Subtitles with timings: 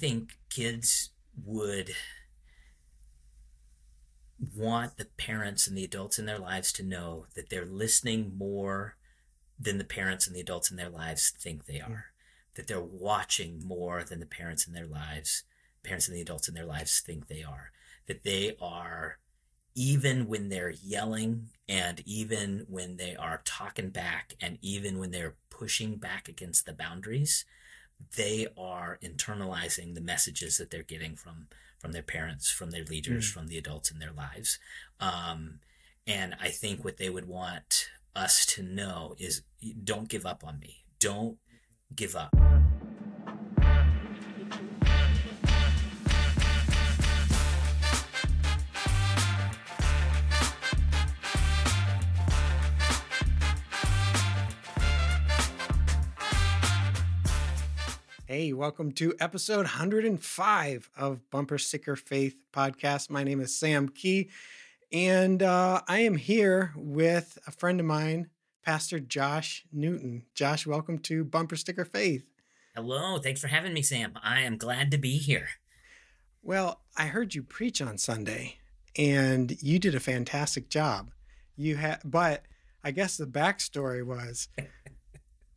[0.00, 1.10] think kids
[1.44, 1.90] would
[4.56, 8.96] want the parents and the adults in their lives to know that they're listening more
[9.58, 12.06] than the parents and the adults in their lives think they are.
[12.56, 15.44] That they're watching more than the parents in their lives,
[15.82, 17.70] parents and the adults in their lives think they are.
[18.06, 19.18] That they are,
[19.74, 25.36] even when they're yelling and even when they are talking back and even when they're
[25.50, 27.44] pushing back against the boundaries,
[28.16, 31.48] they are internalizing the messages that they're getting from
[31.78, 33.32] from their parents, from their leaders, mm.
[33.32, 34.58] from the adults in their lives.
[35.00, 35.60] Um,
[36.06, 39.42] and I think what they would want us to know is
[39.82, 40.84] don't give up on me.
[40.98, 41.38] Don't
[41.94, 42.36] give up.
[58.32, 63.10] Hey, welcome to episode 105 of Bumper Sticker Faith podcast.
[63.10, 64.30] My name is Sam Key,
[64.92, 68.30] and uh, I am here with a friend of mine,
[68.64, 70.26] Pastor Josh Newton.
[70.32, 72.24] Josh, welcome to Bumper Sticker Faith.
[72.76, 74.12] Hello, thanks for having me, Sam.
[74.22, 75.48] I am glad to be here.
[76.40, 78.58] Well, I heard you preach on Sunday,
[78.96, 81.10] and you did a fantastic job.
[81.56, 82.44] You had, but
[82.84, 84.46] I guess the backstory was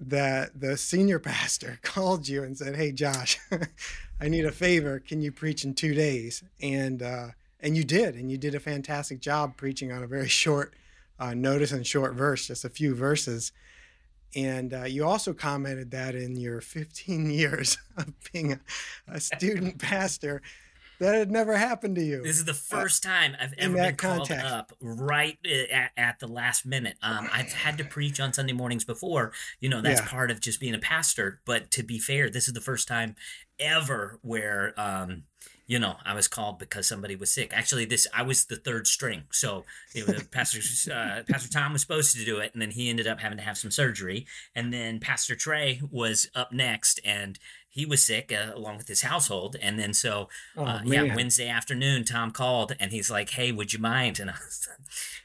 [0.09, 3.39] that the senior pastor called you and said, "Hey, Josh,
[4.21, 4.99] I need a favor.
[4.99, 7.27] Can you preach in two days?" And uh,
[7.59, 10.73] and you did, and you did a fantastic job preaching on a very short
[11.19, 13.51] uh, notice and short verse, just a few verses.
[14.35, 18.59] And uh, you also commented that in your 15 years of being a,
[19.07, 20.41] a student pastor,
[21.03, 22.23] that had never happened to you.
[22.23, 24.45] This is the uh, first time I've ever been called context.
[24.45, 25.37] up right
[25.71, 26.97] at, at, the last minute.
[27.01, 29.33] Um, I've had to preach on Sunday mornings before.
[29.59, 30.07] You know, that's yeah.
[30.07, 31.41] part of just being a pastor.
[31.45, 33.15] But to be fair, this is the first time
[33.59, 35.23] ever where um,
[35.65, 37.51] you know, I was called because somebody was sick.
[37.53, 39.63] Actually, this I was the third string, so
[39.95, 40.59] it was Pastor
[40.91, 43.43] uh, Pastor Tom was supposed to do it, and then he ended up having to
[43.43, 47.39] have some surgery, and then Pastor Trey was up next, and
[47.73, 49.55] he was sick uh, along with his household.
[49.59, 53.73] And then so, oh, uh, yeah, Wednesday afternoon, Tom called and he's like, "Hey, would
[53.73, 54.69] you mind?" And I was,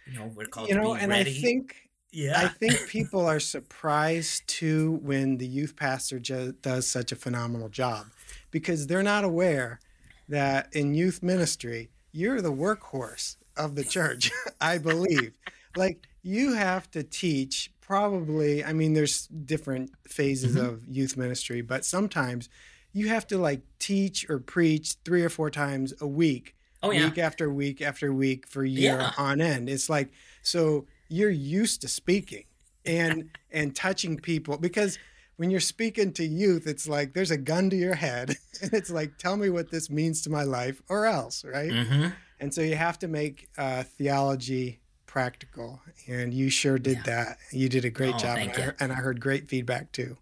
[0.07, 1.31] you know, we're called you know, and ready.
[1.31, 1.77] I think.
[2.11, 2.41] Yeah.
[2.41, 8.07] I think people are surprised too when the youth pastor does such a phenomenal job
[8.51, 9.81] because they're not aware
[10.27, 14.31] that in youth ministry, you're the workhorse of the church,
[14.63, 15.35] I believe.
[15.77, 20.67] like you have to teach probably i mean there's different phases mm-hmm.
[20.67, 22.51] of youth ministry but sometimes
[22.93, 27.07] you have to like teach or preach three or four times a week oh, yeah.
[27.07, 29.13] week after week after week for year yeah.
[29.17, 30.11] on end it's like
[30.43, 32.45] so you're used to speaking
[32.85, 34.99] and and touching people because
[35.37, 38.91] when you're speaking to youth it's like there's a gun to your head and it's
[38.91, 42.09] like tell me what this means to my life or else right mm-hmm.
[42.39, 47.03] and so you have to make uh, theology practical, and you sure did yeah.
[47.03, 47.39] that.
[47.51, 50.17] You did a great oh, job, and I, and I heard great feedback too.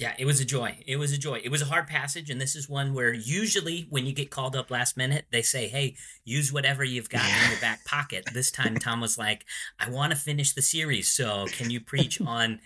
[0.00, 0.78] Yeah, it was a joy.
[0.86, 1.42] It was a joy.
[1.44, 4.56] It was a hard passage, and this is one where usually when you get called
[4.56, 8.50] up last minute, they say, "Hey, use whatever you've got in your back pocket." This
[8.50, 9.44] time, Tom was like,
[9.78, 12.60] "I want to finish the series, so can you preach on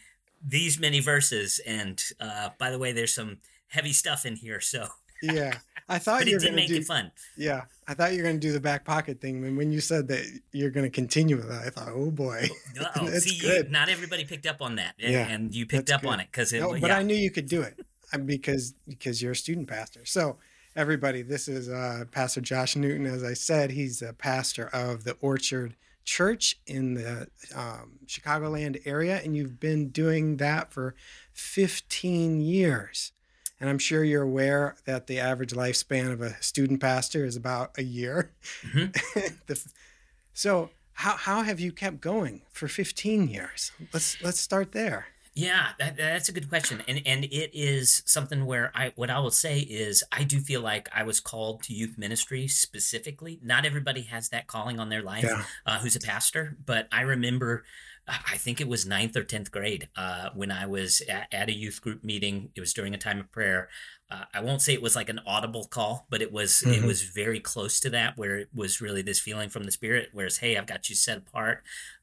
[0.47, 3.38] these many verses?" And uh, by the way, there's some
[3.69, 4.87] heavy stuff in here, so
[5.33, 5.59] yeah.
[5.89, 7.11] I thought but you were going to make do, it fun.
[7.37, 9.45] Yeah, I thought you were going to do the back pocket thing.
[9.45, 12.49] And when you said that you're going to continue with that, I thought, oh boy,
[12.97, 13.67] oh, see, good.
[13.67, 16.09] You, not everybody picked up on that, and, yeah, and you picked up good.
[16.09, 16.99] on it because no, but yeah.
[16.99, 17.79] I knew you could do it
[18.25, 20.07] because because you're a student pastor.
[20.07, 20.39] So
[20.77, 23.06] everybody, this is uh, Pastor Josh Newton.
[23.06, 29.21] As I said, he's a pastor of the Orchard Church in the um, Chicagoland area,
[29.23, 30.95] and you've been doing that for
[31.33, 33.12] 15 years.
[33.60, 37.70] And I'm sure you're aware that the average lifespan of a student pastor is about
[37.78, 38.32] a year.
[38.62, 39.54] Mm-hmm.
[40.34, 43.72] so how, how have you kept going for 15 years?
[43.93, 45.06] Let's let's start there.
[45.37, 49.19] Yeah, that, that's a good question, and and it is something where I what I
[49.19, 53.40] will say is I do feel like I was called to youth ministry specifically.
[53.43, 55.43] Not everybody has that calling on their life yeah.
[55.67, 57.64] uh, who's a pastor, but I remember
[58.06, 61.55] I think it was ninth or 10th grade uh, when I was at, at, a
[61.55, 62.51] youth group meeting.
[62.55, 63.69] It was during a time of prayer.
[64.11, 66.85] Uh, I won't say it was like an audible call, but it was mm-hmm.
[66.85, 70.11] it was very close to that, where it was really this feeling from the Spirit,
[70.12, 71.62] whereas hey, I've got you set apart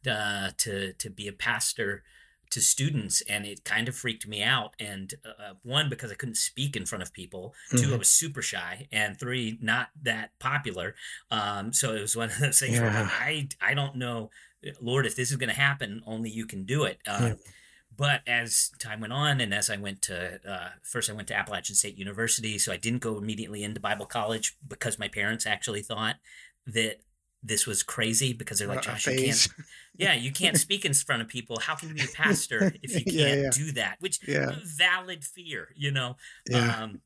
[0.09, 2.03] uh, to to be a pastor
[2.49, 4.73] to students, and it kind of freaked me out.
[4.79, 7.85] And uh, one because I couldn't speak in front of people, mm-hmm.
[7.85, 10.95] two I was super shy, and three not that popular.
[11.29, 12.81] Um, so it was one of those things yeah.
[12.81, 14.31] where I I don't know
[14.79, 16.99] Lord, if this is going to happen, only you can do it.
[17.07, 17.33] Uh, yeah.
[17.95, 21.35] but as time went on, and as I went to uh, first, I went to
[21.35, 25.81] Appalachian State University, so I didn't go immediately into Bible college because my parents actually
[25.81, 26.15] thought
[26.67, 27.01] that
[27.43, 29.47] this was crazy because they're like, Josh, you can't,
[29.97, 31.59] yeah, you can't speak in front of people.
[31.59, 33.49] How can you be a pastor if you can't yeah, yeah.
[33.51, 33.97] do that?
[33.99, 34.55] Which yeah.
[34.63, 36.17] valid fear, you know.
[36.47, 36.83] Yeah.
[36.83, 37.01] Um,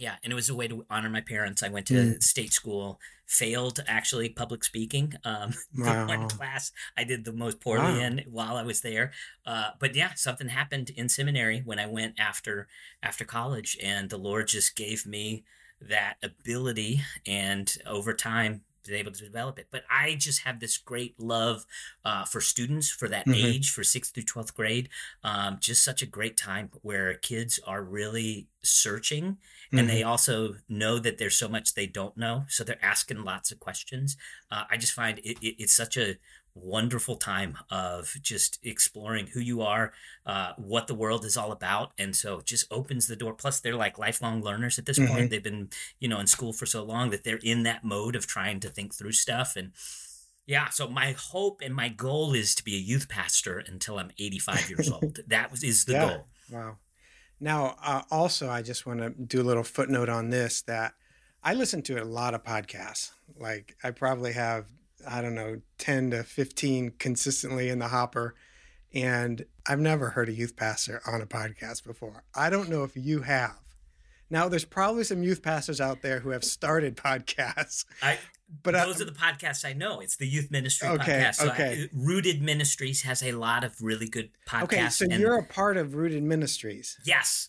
[0.00, 1.62] yeah, and it was a way to honor my parents.
[1.62, 2.22] I went to mm.
[2.22, 5.12] state school, failed actually public speaking.
[5.24, 6.08] Um, wow.
[6.08, 8.06] one class I did the most poorly wow.
[8.06, 9.12] in while I was there.
[9.44, 12.66] Uh, but yeah, something happened in seminary when I went after
[13.02, 15.44] after college, and the Lord just gave me
[15.82, 19.66] that ability, and over time been able to develop it.
[19.70, 21.64] But I just have this great love
[22.04, 23.46] uh, for students for that mm-hmm.
[23.46, 24.88] age, for sixth through 12th grade.
[25.24, 29.78] Um, just such a great time where kids are really searching mm-hmm.
[29.78, 30.10] and they mm-hmm.
[30.10, 32.44] also know that there's so much they don't know.
[32.48, 34.16] So they're asking lots of questions.
[34.50, 36.16] Uh, I just find it, it, it's such a
[36.62, 39.92] wonderful time of just exploring who you are,
[40.26, 43.34] uh, what the world is all about, and so just opens the door.
[43.34, 45.12] Plus, they're like lifelong learners at this mm-hmm.
[45.12, 45.30] point.
[45.30, 48.26] They've been, you know, in school for so long that they're in that mode of
[48.26, 49.72] trying to think through stuff and.
[50.46, 54.10] Yeah, so my hope and my goal is to be a youth pastor until I'm
[54.18, 55.20] 85 years old.
[55.28, 56.08] That was, is the yeah.
[56.08, 56.26] goal.
[56.50, 56.76] Wow.
[57.38, 60.94] Now, uh, also, I just want to do a little footnote on this that
[61.42, 63.12] I listen to a lot of podcasts.
[63.38, 64.66] Like, I probably have
[65.06, 68.34] I don't know, 10 to 15 consistently in the hopper.
[68.92, 72.24] And I've never heard a youth pastor on a podcast before.
[72.34, 73.56] I don't know if you have.
[74.30, 77.84] Now, there's probably some youth pastors out there who have started podcasts.
[78.02, 78.18] I,
[78.62, 80.00] but those I, are the podcasts I know.
[80.00, 81.34] It's the youth ministry okay, podcast.
[81.36, 81.82] So okay.
[81.84, 84.62] I, Rooted Ministries has a lot of really good podcasts.
[84.64, 86.98] Okay, so and, you're a part of Rooted Ministries.
[87.04, 87.48] Yes.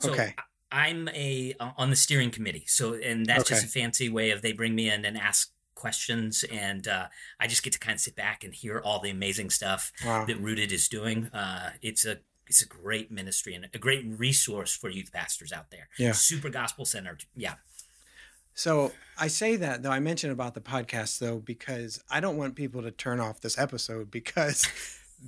[0.00, 0.34] So okay.
[0.70, 2.64] I'm a uh, on the steering committee.
[2.66, 3.54] So and that's okay.
[3.54, 7.06] just a fancy way of they bring me in and ask questions, and uh,
[7.40, 10.26] I just get to kind of sit back and hear all the amazing stuff wow.
[10.26, 11.26] that Rooted is doing.
[11.26, 15.70] Uh, it's a it's a great ministry and a great resource for youth pastors out
[15.70, 15.88] there.
[15.98, 17.24] Yeah, super gospel centered.
[17.36, 17.54] Yeah.
[18.54, 22.56] So I say that though I mentioned about the podcast though because I don't want
[22.56, 24.66] people to turn off this episode because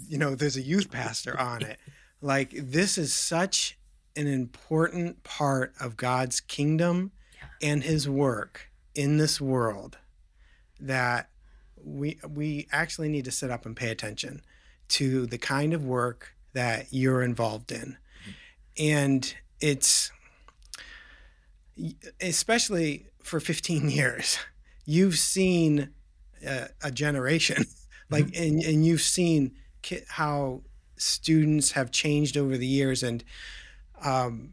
[0.09, 1.79] you know there's a youth pastor on it.
[2.21, 3.79] Like this is such
[4.17, 7.69] an important part of God's kingdom yeah.
[7.71, 9.99] and his work in this world
[10.81, 11.29] that
[11.83, 14.43] we we actually need to sit up and pay attention
[14.89, 17.97] to the kind of work that you're involved in.
[18.79, 20.11] And it's
[22.21, 24.39] especially for 15 years,
[24.85, 25.91] you've seen
[26.45, 27.65] a, a generation
[28.11, 28.43] like mm-hmm.
[28.43, 29.53] and, and you've seen
[30.09, 30.63] how
[30.97, 33.25] students have changed over the years and
[34.03, 34.53] um,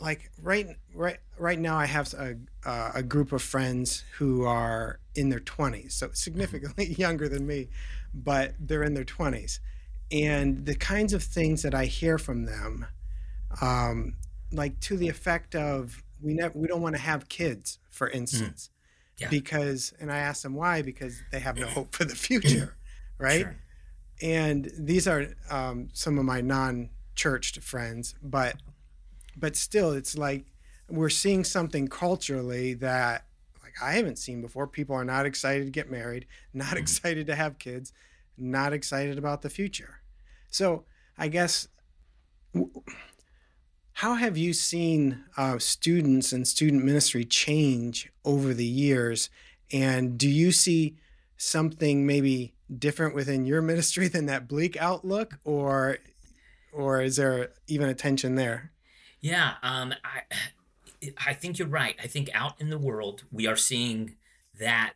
[0.00, 5.00] like right right right now I have a uh, a group of friends who are
[5.14, 7.68] in their 20s, so significantly younger than me,
[8.12, 9.60] but they're in their 20s,
[10.12, 12.86] and the kinds of things that I hear from them,
[13.60, 14.14] um,
[14.52, 18.14] like to the effect of we never we don't want to have kids, for mm.
[18.14, 18.70] instance,
[19.16, 19.22] mm.
[19.22, 19.30] yeah.
[19.30, 22.76] because and I ask them why because they have no hope for the future,
[23.18, 23.42] right?
[23.42, 23.56] Sure.
[24.22, 28.56] And these are um, some of my non-churched friends, but
[29.36, 30.44] but still, it's like
[30.88, 33.24] we're seeing something culturally that
[33.80, 34.66] like I haven't seen before.
[34.66, 36.78] People are not excited to get married, not mm-hmm.
[36.78, 37.92] excited to have kids,
[38.36, 40.00] not excited about the future.
[40.50, 40.84] So
[41.18, 41.68] I guess
[43.94, 49.30] how have you seen uh, students and student ministry change over the years?
[49.72, 50.96] And do you see
[51.36, 55.98] something maybe different within your ministry than that bleak outlook, or
[56.72, 58.72] or is there even a tension there?
[59.20, 60.22] Yeah, um, I
[61.24, 61.96] I think you're right.
[62.02, 64.16] I think out in the world we are seeing
[64.58, 64.94] that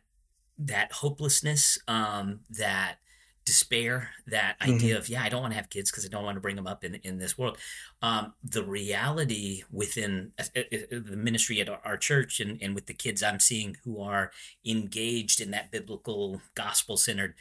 [0.57, 2.97] that hopelessness, um, that
[3.45, 4.73] despair, that mm-hmm.
[4.73, 6.55] idea of yeah, I don't want to have kids because I don't want to bring
[6.55, 7.57] them up in in this world.
[8.01, 12.85] Um, the reality within uh, uh, uh, the ministry at our church and, and with
[12.85, 14.31] the kids I'm seeing who are
[14.65, 17.35] engaged in that biblical gospel centered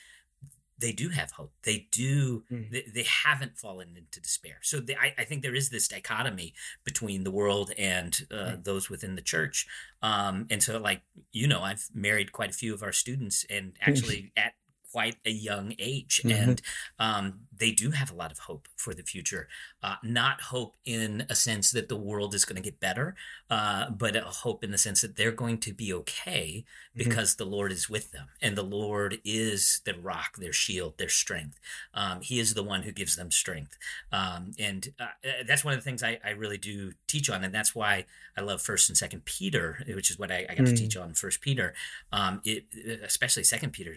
[0.79, 1.53] they do have hope.
[1.65, 2.45] They do.
[2.51, 2.71] Mm.
[2.71, 4.59] They, they, haven't fallen into despair.
[4.63, 6.55] So they, I, I, think there is this dichotomy
[6.85, 8.65] between the world and uh, mm.
[8.65, 9.67] those within the church.
[10.03, 13.73] Um, and so, like you know, I've married quite a few of our students, and
[13.81, 14.53] actually at
[14.93, 16.51] quite a young age, mm-hmm.
[16.51, 16.63] and
[16.99, 19.49] um, they do have a lot of hope for the future.
[19.83, 23.15] Uh, not hope in a sense that the world is going to get better,
[23.51, 27.09] uh, but a hope in the sense that they're going to be okay mm-hmm.
[27.09, 27.45] because mm-hmm.
[27.45, 31.59] the Lord is with them, and the Lord is their rock, their shield, their strength.
[31.95, 33.77] Um, he is the one who gives them strength,
[34.13, 37.45] um, and uh, uh that's one of the things I, I, really do teach on,
[37.45, 38.05] and that's why
[38.37, 40.65] I love First and Second Peter, which is what I, I got mm-hmm.
[40.67, 41.75] to teach on First Peter.
[42.13, 42.65] Um, it,
[43.03, 43.97] especially Second Peter,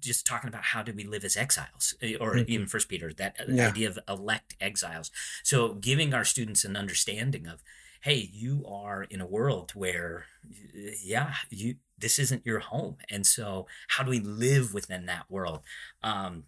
[0.00, 2.50] just talking about how do we live as exiles, eh, or mm-hmm.
[2.50, 3.68] even First Peter, that uh, yeah.
[3.68, 5.10] idea of elect exiles.
[5.42, 7.62] So giving our students an understanding of,
[8.02, 10.26] hey, you are in a world where,
[11.02, 15.60] yeah, you this isn't your home, and so how do we live within that world?
[16.02, 16.44] Um,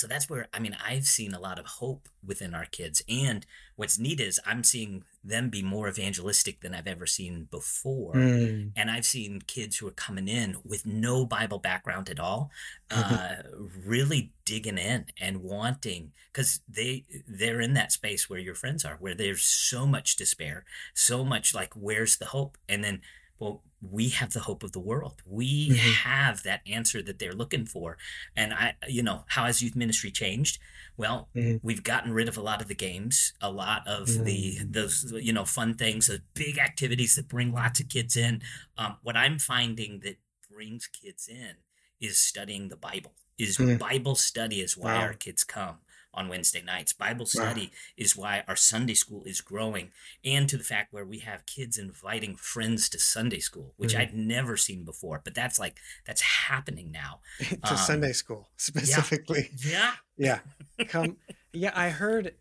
[0.00, 3.44] so that's where i mean i've seen a lot of hope within our kids and
[3.76, 8.70] what's neat is i'm seeing them be more evangelistic than i've ever seen before mm.
[8.74, 12.50] and i've seen kids who are coming in with no bible background at all
[12.90, 13.14] mm-hmm.
[13.14, 18.84] uh, really digging in and wanting because they they're in that space where your friends
[18.84, 20.64] are where there's so much despair
[20.94, 23.00] so much like where's the hope and then
[23.40, 25.92] well we have the hope of the world we mm-hmm.
[26.08, 27.96] have that answer that they're looking for
[28.36, 30.58] and i you know how has youth ministry changed
[30.96, 31.56] well mm-hmm.
[31.66, 34.24] we've gotten rid of a lot of the games a lot of mm-hmm.
[34.24, 38.40] the those you know fun things the big activities that bring lots of kids in
[38.78, 40.16] um, what i'm finding that
[40.52, 41.54] brings kids in
[42.00, 43.76] is studying the bible is mm-hmm.
[43.76, 45.00] bible study is why wow.
[45.00, 45.78] our kids come
[46.12, 46.92] on Wednesday nights.
[46.92, 47.78] Bible study wow.
[47.96, 49.90] is why our Sunday school is growing,
[50.24, 54.02] and to the fact where we have kids inviting friends to Sunday school, which mm-hmm.
[54.02, 55.20] I'd never seen before.
[55.24, 55.76] But that's like
[56.06, 57.20] that's happening now.
[57.38, 59.50] to um, Sunday school specifically.
[59.64, 59.92] Yeah.
[60.16, 60.38] Yeah.
[60.78, 60.84] yeah.
[60.84, 61.16] Come.
[61.52, 62.34] yeah, I heard.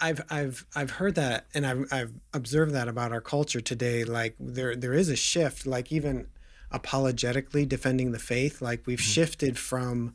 [0.00, 4.04] I've I've I've heard that, and I've I've observed that about our culture today.
[4.04, 5.66] Like there there is a shift.
[5.66, 6.28] Like even
[6.70, 8.62] apologetically defending the faith.
[8.62, 9.10] Like we've mm-hmm.
[9.10, 10.14] shifted from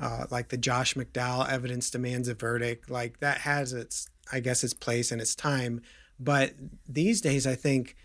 [0.00, 4.64] uh, like the Josh McDowell evidence demands a verdict, like that has its, I guess,
[4.64, 5.82] its place and its time.
[6.18, 6.54] But
[6.88, 7.96] these days, I think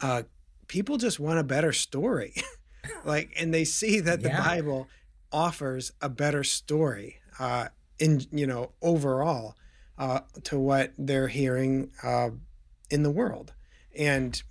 [0.00, 0.22] uh,
[0.68, 2.34] people just want a better story,
[3.04, 4.44] like, and they see that the yeah.
[4.44, 4.88] Bible
[5.32, 9.56] offers a better story uh, in, you know, overall
[9.98, 12.30] uh, to what they're hearing uh,
[12.90, 13.52] in the world,
[13.96, 14.42] and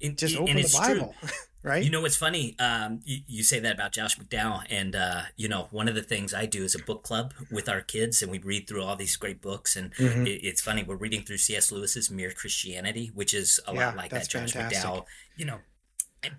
[0.00, 1.14] just open the Bible.
[1.62, 1.82] right?
[1.82, 2.56] You know what's funny?
[2.58, 6.02] Um, you, you, say that about Josh McDowell, and uh, you know one of the
[6.02, 8.96] things I do is a book club with our kids, and we read through all
[8.96, 9.76] these great books.
[9.76, 10.26] And mm-hmm.
[10.26, 11.70] it, it's funny we're reading through C.S.
[11.70, 14.90] Lewis's Mere Christianity, which is a yeah, lot like that Josh fantastic.
[14.90, 15.04] McDowell.
[15.36, 15.58] You know,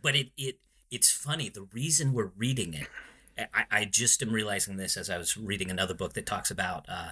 [0.01, 0.60] but it it
[0.92, 1.50] it's funny.
[1.50, 2.88] The reason we're reading it.
[3.51, 6.86] I, I just am realizing this as I was reading another book that talks about
[6.88, 7.10] uh,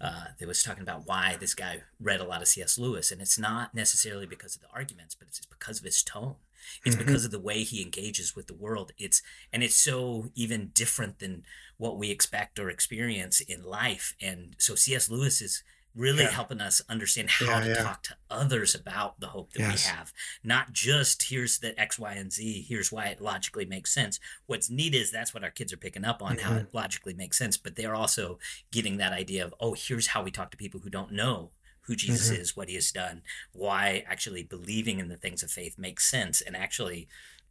[0.00, 2.78] uh, that was talking about why this guy read a lot of C.S.
[2.78, 6.36] Lewis, and it's not necessarily because of the arguments, but it's because of his tone.
[6.84, 7.04] It's mm-hmm.
[7.04, 8.92] because of the way he engages with the world.
[8.98, 11.44] It's and it's so even different than
[11.76, 14.14] what we expect or experience in life.
[14.20, 15.10] And so C.S.
[15.10, 15.62] Lewis is
[15.94, 16.30] really yeah.
[16.30, 17.82] helping us understand how yeah, to yeah.
[17.82, 19.84] talk to others about the hope that yes.
[19.86, 20.12] we have.
[20.42, 24.18] Not just here's the X, Y, and Z, here's why it logically makes sense.
[24.46, 26.48] What's neat is that's what our kids are picking up on, mm-hmm.
[26.48, 28.38] how it logically makes sense, but they're also
[28.72, 31.50] getting that idea of, oh, here's how we talk to people who don't know
[31.86, 32.40] who Jesus mm-hmm.
[32.40, 33.22] is, what he has done,
[33.52, 37.08] why actually believing in the things of faith makes sense and actually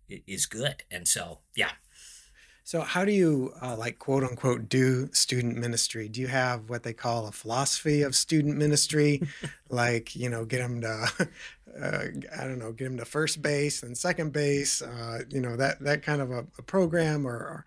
[0.09, 0.83] is good.
[0.91, 1.71] And so, yeah.
[2.65, 6.07] So, how do you uh, like quote unquote do student ministry?
[6.07, 9.21] Do you have what they call a philosophy of student ministry?
[9.69, 10.87] like, you know, get them to,
[11.81, 12.05] uh,
[12.39, 15.81] I don't know, get them to first base and second base, uh, you know, that,
[15.81, 17.65] that kind of a, a program, or, or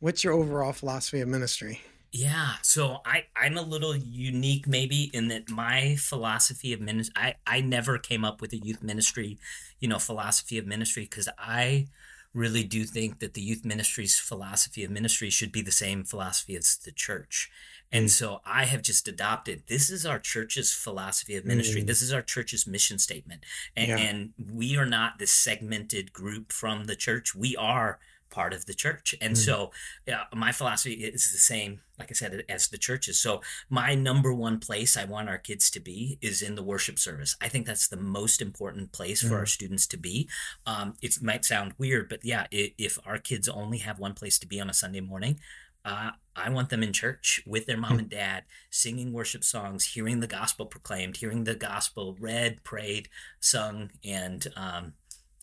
[0.00, 1.82] what's your overall philosophy of ministry?
[2.10, 7.34] Yeah, so I I'm a little unique maybe in that my philosophy of ministry I
[7.46, 9.38] I never came up with a youth ministry,
[9.78, 11.88] you know, philosophy of ministry because I
[12.34, 16.56] really do think that the youth ministry's philosophy of ministry should be the same philosophy
[16.56, 17.50] as the church.
[17.90, 18.10] And mm.
[18.10, 21.82] so I have just adopted this is our church's philosophy of ministry.
[21.82, 21.86] Mm.
[21.86, 23.44] This is our church's mission statement.
[23.76, 23.98] And, yeah.
[23.98, 27.34] and we are not this segmented group from the church.
[27.34, 27.98] We are
[28.30, 29.14] part of the church.
[29.20, 29.42] And mm-hmm.
[29.42, 29.70] so
[30.06, 33.18] yeah, my philosophy is the same, like I said, as the churches.
[33.18, 36.98] So my number one place I want our kids to be is in the worship
[36.98, 37.36] service.
[37.40, 39.30] I think that's the most important place mm-hmm.
[39.30, 39.48] for our mm.
[39.48, 40.28] students to be.
[40.66, 44.46] Um, it might sound weird, but yeah, if our kids only have one place to
[44.46, 45.40] be on a Sunday morning,
[45.84, 47.98] uh, I want them in church with their mom mm.
[48.00, 53.08] and dad, singing worship songs, hearing the gospel proclaimed, hearing the gospel read, prayed,
[53.40, 54.92] sung, and um,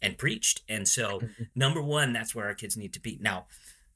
[0.01, 0.61] and preached.
[0.67, 1.43] And so, mm-hmm.
[1.55, 3.17] number one, that's where our kids need to be.
[3.21, 3.45] Now,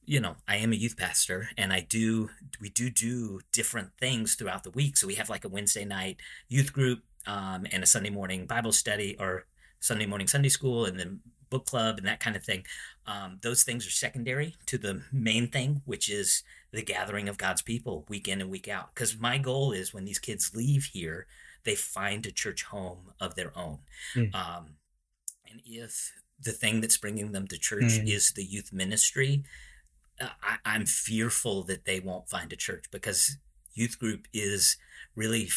[0.06, 4.34] you know, I am a youth pastor and I do, we do do different things
[4.34, 4.98] throughout the week.
[4.98, 8.72] So we have like a Wednesday night youth group um, and a Sunday morning Bible
[8.72, 9.46] study or
[9.80, 12.66] Sunday morning Sunday school and then book club and that kind of thing.
[13.06, 17.62] Um, those things are secondary to the main thing, which is the gathering of God's
[17.62, 18.94] people week in and week out.
[18.94, 21.28] Because my goal is when these kids leave here,
[21.66, 23.80] they find a church home of their own.
[24.16, 24.34] Mm.
[24.34, 24.66] Um,
[25.50, 28.08] and if the thing that's bringing them to church mm.
[28.08, 29.44] is the youth ministry,
[30.22, 30.28] uh,
[30.66, 33.38] I, am fearful that they won't find a church because
[33.74, 34.78] youth group is
[35.16, 35.50] really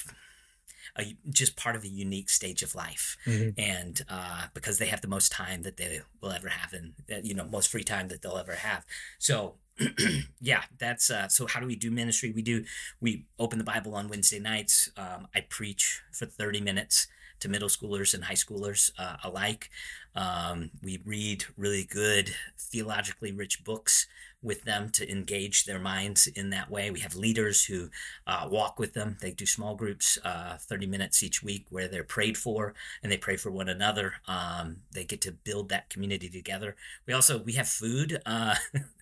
[0.98, 3.58] a, just part of a unique stage of life, mm-hmm.
[3.58, 7.20] and uh, because they have the most time that they will ever have, and uh,
[7.22, 8.84] you know most free time that they'll ever have.
[9.18, 9.56] So
[10.40, 11.46] yeah, that's uh, so.
[11.46, 12.32] How do we do ministry?
[12.32, 12.64] We do
[13.00, 14.90] we open the Bible on Wednesday nights.
[14.96, 17.06] Um, I preach for thirty minutes
[17.42, 19.70] to middle schoolers and high schoolers uh, alike.
[20.14, 24.06] Um, we read really good theologically rich books
[24.42, 26.90] with them to engage their minds in that way.
[26.90, 27.88] We have leaders who
[28.26, 29.16] uh, walk with them.
[29.20, 33.16] They do small groups, uh, 30 minutes each week, where they're prayed for and they
[33.16, 34.14] pray for one another.
[34.26, 36.76] Um, they get to build that community together.
[37.06, 38.20] We also we have food.
[38.26, 38.56] Uh,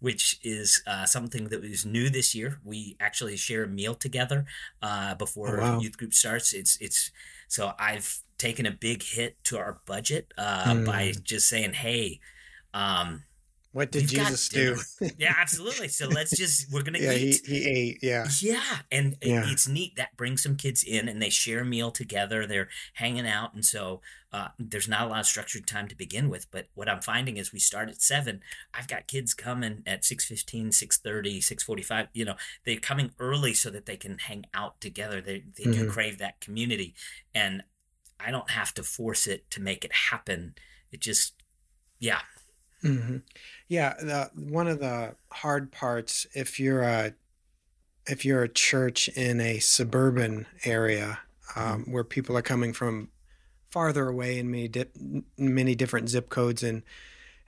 [0.00, 2.58] which is uh, something that was new this year.
[2.64, 4.46] We actually share a meal together
[4.82, 5.80] uh, before oh, wow.
[5.80, 6.52] youth group starts.
[6.52, 7.10] It's it's
[7.48, 10.86] so I've taken a big hit to our budget uh, mm.
[10.86, 11.20] by hmm.
[11.22, 12.20] just saying, hey,
[12.74, 13.22] um,
[13.76, 14.78] what did Jesus do?
[15.18, 15.88] yeah, absolutely.
[15.88, 17.42] So let's just we're gonna yeah, eat.
[17.44, 17.98] He, he ate.
[18.00, 18.26] Yeah.
[18.40, 19.44] Yeah, and yeah.
[19.46, 22.46] it's neat that brings some kids in and they share a meal together.
[22.46, 24.00] They're hanging out, and so
[24.36, 26.50] uh, there's not a lot of structured time to begin with.
[26.50, 28.42] But what I'm finding is we start at seven.
[28.74, 32.08] I've got kids coming at 6.15, 6.30, 6.45.
[32.12, 32.34] You know,
[32.66, 35.22] they're coming early so that they can hang out together.
[35.22, 35.84] They they mm-hmm.
[35.84, 36.94] do crave that community,
[37.34, 37.62] and
[38.20, 40.54] I don't have to force it to make it happen.
[40.92, 41.34] It just,
[41.98, 42.20] yeah,
[42.84, 43.16] Mm-hmm.
[43.68, 47.14] Yeah, the, one of the hard parts if you're a
[48.06, 51.18] if you're a church in a suburban area
[51.56, 51.92] um, mm-hmm.
[51.92, 53.08] where people are coming from
[53.76, 54.70] farther away in many
[55.36, 56.82] many different zip codes and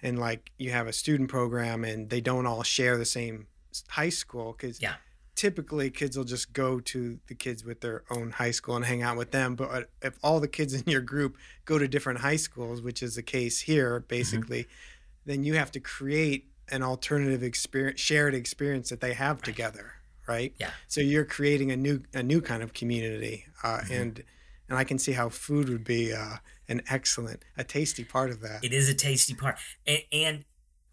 [0.02, 3.46] and like you have a student program and they don't all share the same
[3.88, 4.94] high school because yeah
[5.34, 9.02] typically kids will just go to the kids with their own high school and hang
[9.02, 12.36] out with them but if all the kids in your group go to different high
[12.36, 14.08] schools which is the case here mm-hmm.
[14.08, 14.94] basically mm-hmm
[15.28, 19.44] then you have to create an alternative experience, shared experience that they have right.
[19.44, 19.92] together,
[20.26, 20.54] right?
[20.58, 20.70] Yeah.
[20.88, 23.92] So you're creating a new a new kind of community, uh, mm-hmm.
[23.92, 24.24] and
[24.68, 26.36] and I can see how food would be uh,
[26.68, 28.64] an excellent, a tasty part of that.
[28.64, 29.56] It is a tasty part,
[29.86, 30.44] and, and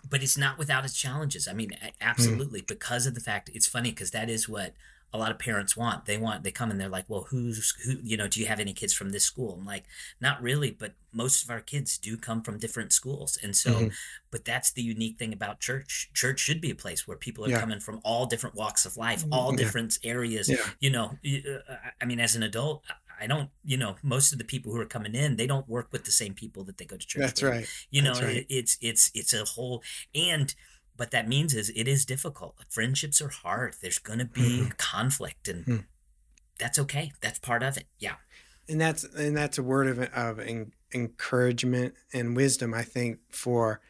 [0.10, 1.48] but it's not without its challenges.
[1.48, 1.92] I mean, mm.
[2.02, 2.68] absolutely, mm.
[2.68, 4.74] because of the fact it's funny because that is what
[5.14, 6.06] a lot of parents want.
[6.06, 7.96] They want they come and they're like, well, who's who?
[8.04, 9.56] You know, do you have any kids from this school?
[9.60, 9.86] I'm like,
[10.20, 13.88] not really, but most of our kids do come from different schools, and so, mm-hmm.
[14.30, 16.10] but that's the unique thing about church.
[16.14, 17.60] Church should be a place where people are yeah.
[17.60, 19.58] coming from all different walks of life, all yeah.
[19.58, 20.50] different areas.
[20.50, 20.58] Yeah.
[20.80, 22.84] You know, uh, I mean, as an adult,
[23.20, 25.90] I don't, you know, most of the people who are coming in, they don't work
[25.92, 27.22] with the same people that they go to church.
[27.22, 27.52] That's with.
[27.52, 27.68] right.
[27.90, 28.46] You know, right.
[28.50, 30.54] it's it's it's a whole and
[30.98, 32.56] what that means is it is difficult.
[32.70, 33.76] Friendships are hard.
[33.82, 34.70] There's going to be mm-hmm.
[34.78, 35.84] conflict, and mm-hmm.
[36.58, 37.12] that's okay.
[37.22, 37.88] That's part of it.
[38.00, 38.16] Yeah.
[38.68, 40.40] And that's and that's a word of of
[40.94, 42.74] encouragement and wisdom.
[42.74, 43.82] I think for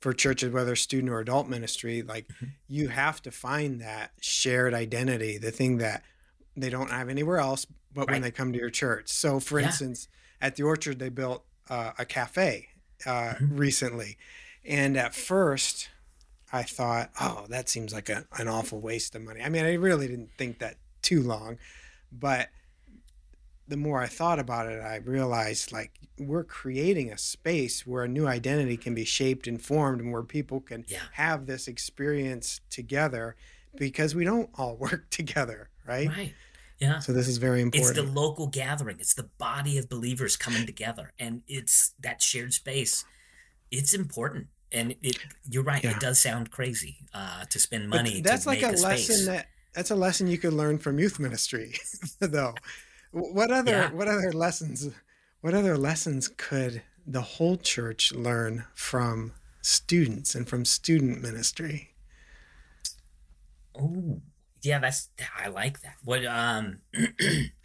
[0.00, 2.46] for churches, whether student or adult ministry, like mm-hmm.
[2.68, 6.02] you have to find that shared identity, the thing that
[6.56, 8.14] they don't have anywhere else, but right.
[8.14, 9.08] when they come to your church.
[9.08, 9.66] So, for yeah.
[9.66, 10.08] instance,
[10.40, 12.68] at the Orchard, they built uh, a cafe
[13.06, 13.56] uh, mm-hmm.
[13.56, 14.16] recently,
[14.64, 15.88] and at first
[16.52, 19.40] I thought, oh, that seems like a, an awful waste of money.
[19.42, 21.58] I mean, I really didn't think that too long,
[22.12, 22.50] but
[23.68, 28.08] the more I thought about it, I realized like we're creating a space where a
[28.08, 30.98] new identity can be shaped and formed and where people can yeah.
[31.12, 33.34] have this experience together
[33.76, 36.08] because we don't all work together, right?
[36.08, 36.34] Right.
[36.82, 36.98] Yeah.
[36.98, 37.96] So this is very important.
[37.96, 38.96] It's the local gathering.
[38.98, 43.04] It's the body of believers coming together and it's that shared space.
[43.70, 45.18] It's important and it
[45.48, 45.82] you're right.
[45.82, 45.92] Yeah.
[45.92, 48.20] It does sound crazy uh, to spend money.
[48.20, 51.18] But that's like a, a lesson that that's a lesson you could learn from youth
[51.18, 51.74] ministry,
[52.18, 52.54] though.
[53.12, 53.92] What other yeah.
[53.92, 54.90] what other lessons
[55.40, 61.90] what other lessons could the whole church learn from students and from student ministry?
[63.78, 64.20] Oh,
[64.62, 65.96] yeah, that's I like that.
[66.04, 66.80] What um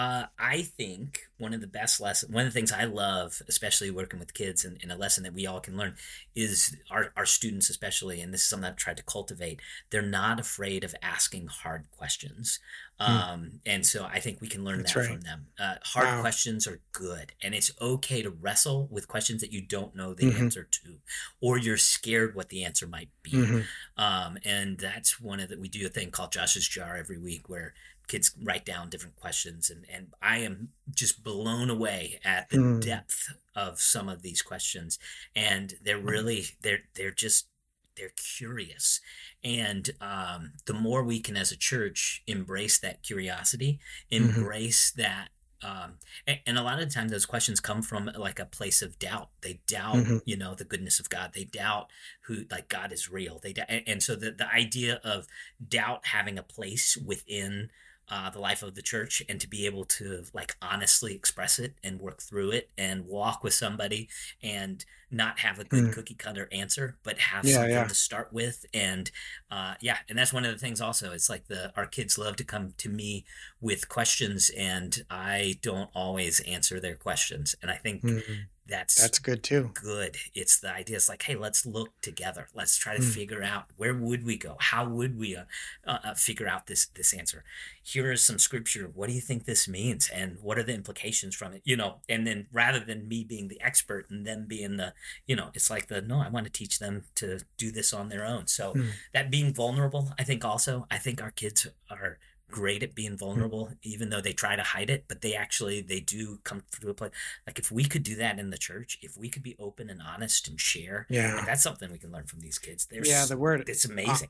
[0.00, 3.90] Uh, I think one of the best lessons, one of the things I love, especially
[3.90, 5.94] working with kids and, and, a lesson that we all can learn
[6.34, 10.40] is our, our students, especially, and this is something I've tried to cultivate, they're not
[10.40, 12.60] afraid of asking hard questions.
[13.00, 13.12] Hmm.
[13.12, 15.08] Um, and so I think we can learn That's that right.
[15.08, 15.46] from them.
[15.58, 16.20] Uh, hard wow.
[16.20, 20.26] questions are good, and it's okay to wrestle with questions that you don't know the
[20.26, 20.44] mm-hmm.
[20.44, 20.96] answer to,
[21.40, 23.32] or you're scared what the answer might be.
[23.32, 24.02] Mm-hmm.
[24.02, 27.48] Um, and that's one of the, we do a thing called Josh's Jar every week
[27.48, 27.74] where
[28.06, 32.84] kids write down different questions and, and i am just blown away at the mm.
[32.84, 34.98] depth of some of these questions
[35.36, 36.08] and they're hmm.
[36.08, 37.46] really they're they're just
[37.96, 39.00] they're curious
[39.42, 43.78] and um, the more we can as a church embrace that curiosity
[44.10, 44.24] mm-hmm.
[44.24, 45.02] embrace mm-hmm.
[45.02, 45.28] that
[45.62, 48.80] um, and, and, a lot of the time those questions come from like a place
[48.80, 50.18] of doubt they doubt mm-hmm.
[50.24, 51.90] you know the goodness of god they doubt
[52.22, 55.26] who like god is real they and, and so the, the idea of
[55.68, 57.68] doubt having a place within
[58.10, 61.74] uh, the life of the church and to be able to like honestly express it
[61.84, 64.08] and work through it and walk with somebody
[64.42, 65.92] and not have a good mm.
[65.92, 67.84] cookie cutter answer but have yeah, something yeah.
[67.84, 69.10] to start with and
[69.50, 72.36] uh, yeah and that's one of the things also it's like the our kids love
[72.36, 73.24] to come to me
[73.60, 79.18] with questions and i don't always answer their questions and i think mm-hmm that's that's
[79.18, 79.70] good too.
[79.74, 80.16] good.
[80.34, 82.48] It's the idea it's like hey let's look together.
[82.54, 83.12] Let's try to mm.
[83.12, 84.56] figure out where would we go?
[84.60, 85.44] How would we uh,
[85.86, 87.44] uh, uh, figure out this this answer?
[87.82, 88.90] Here is some scripture.
[88.94, 90.08] What do you think this means?
[90.08, 91.62] And what are the implications from it?
[91.64, 94.92] You know and then rather than me being the expert and them being the
[95.26, 98.08] you know it's like the no i want to teach them to do this on
[98.08, 98.46] their own.
[98.46, 98.90] So mm.
[99.12, 102.18] that being vulnerable i think also i think our kids are
[102.50, 103.16] great at being hmm.
[103.16, 103.74] vulnerable mm-hmm.
[103.82, 106.94] even though they try to hide it but they actually they do come to a
[106.94, 107.12] place
[107.46, 110.00] like if we could do that in the church if we could be open and
[110.02, 113.24] honest and share yeah like that's something we can learn from these kids They're yeah
[113.26, 114.28] the word it's amazing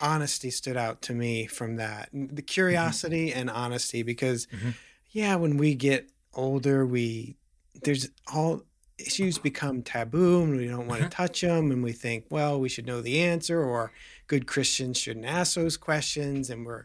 [0.00, 2.36] honesty stood out to me from that the mm-hmm.
[2.40, 3.40] curiosity mm-hmm.
[3.40, 4.70] and honesty because mm-hmm.
[5.10, 7.36] yeah when we get older we
[7.82, 8.62] there's all
[8.98, 11.22] issues become taboo and we don't want to mm-hmm.
[11.22, 13.92] touch them and we think well we should know the answer or
[14.26, 16.84] good christians shouldn't ask those questions and we're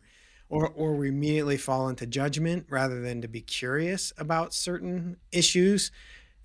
[0.56, 5.91] or or we immediately fall into judgment rather than to be curious about certain issues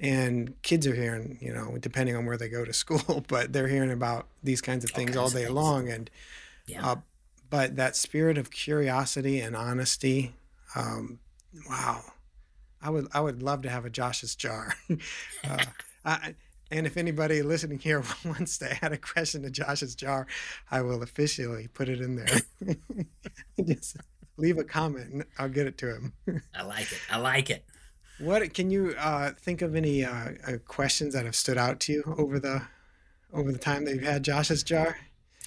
[0.01, 3.69] and kids are hearing you know depending on where they go to school but they're
[3.69, 5.51] hearing about these kinds of things all, all day things.
[5.51, 6.11] long and
[6.67, 6.87] yeah.
[6.87, 6.97] Uh,
[7.49, 10.35] but that spirit of curiosity and honesty
[10.75, 11.19] um,
[11.69, 12.03] wow
[12.83, 14.75] i would i would love to have a josh's jar
[15.45, 15.65] uh,
[16.05, 16.35] I,
[16.71, 20.27] and if anybody listening here wants to add a question to Josh's jar,
[20.71, 22.77] I will officially put it in there.
[23.65, 23.97] Just
[24.37, 26.13] leave a comment and I'll get it to him.
[26.55, 27.01] I like it.
[27.11, 27.65] I like it.
[28.19, 31.93] What can you uh, think of any uh, uh, questions that have stood out to
[31.93, 32.63] you over the
[33.33, 34.99] over the time that you've had Josh's jar?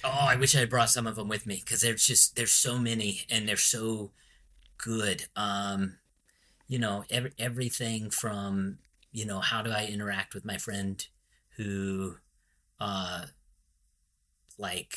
[0.02, 2.52] Oh, I wish I had brought some of them with me because there's just there's
[2.52, 4.10] so many and they're so
[4.76, 5.26] good.
[5.36, 5.98] Um,
[6.66, 8.78] you know, every, everything from
[9.12, 11.06] you know how do I interact with my friend
[11.56, 12.16] who
[12.80, 13.24] uh
[14.58, 14.96] like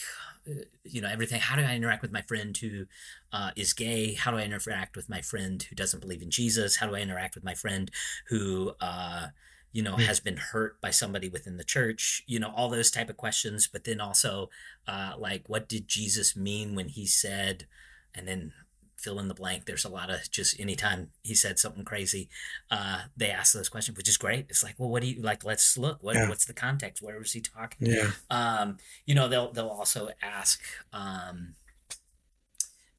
[0.83, 2.85] you know everything how do i interact with my friend who
[3.33, 4.13] uh, is gay?
[4.13, 6.77] How do i interact with my friend who doesn't believe in jesus?
[6.77, 7.91] How do i interact with my friend
[8.29, 9.27] who uh,
[9.73, 10.05] you know mm.
[10.05, 12.23] has been hurt by somebody within the church?
[12.27, 14.49] You know all those type of questions but then also
[14.87, 17.67] uh, like what did jesus mean when he said
[18.15, 18.53] and then
[18.97, 19.65] fill in the blank.
[19.65, 22.29] There's a lot of just anytime he said something crazy,
[22.71, 24.47] uh, they ask those questions, which is great.
[24.49, 25.43] It's like, well, what do you like?
[25.43, 26.03] Let's look.
[26.03, 26.29] What, yeah.
[26.29, 27.01] What's the context?
[27.01, 27.87] Where was he talking?
[27.87, 28.11] Yeah.
[28.29, 30.61] Um, you know, they'll they'll also ask.
[30.91, 31.55] Um,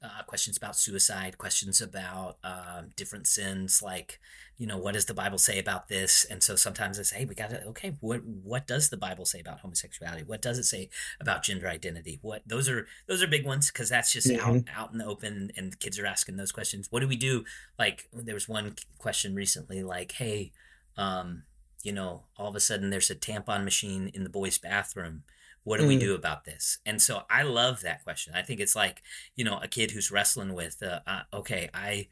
[0.00, 4.20] uh, questions about suicide, questions about um, different sins, like
[4.58, 6.26] you know what does the Bible say about this?
[6.28, 9.24] And so sometimes I say, hey, we got to okay, what what does the Bible
[9.24, 10.24] say about homosexuality?
[10.24, 10.90] What does it say
[11.20, 12.18] about gender identity?
[12.22, 14.48] What those are those are big ones because that's just mm-hmm.
[14.48, 16.88] out out in the open, and the kids are asking those questions.
[16.90, 17.44] What do we do?
[17.78, 20.52] Like there was one question recently, like, hey,
[20.96, 21.44] um,
[21.84, 25.22] you know, all of a sudden there's a tampon machine in the boys' bathroom
[25.64, 25.88] what do mm.
[25.88, 29.02] we do about this and so i love that question i think it's like
[29.36, 32.06] you know a kid who's wrestling with uh, uh, okay i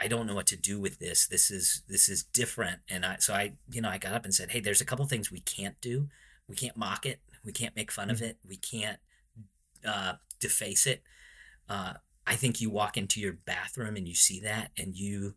[0.00, 1.26] i don't know what to do with this.
[1.26, 2.80] This is this is different.
[2.88, 5.04] And i so i you know i got up and said hey there's a couple
[5.06, 6.08] things we can't do.
[6.48, 7.20] We can't mock it.
[7.44, 8.12] We can't make fun mm.
[8.12, 8.38] of it.
[8.46, 8.98] We can't
[9.86, 11.02] uh, deface it.
[11.68, 11.94] Uh,
[12.26, 15.34] i think you walk into your bathroom and you see that and you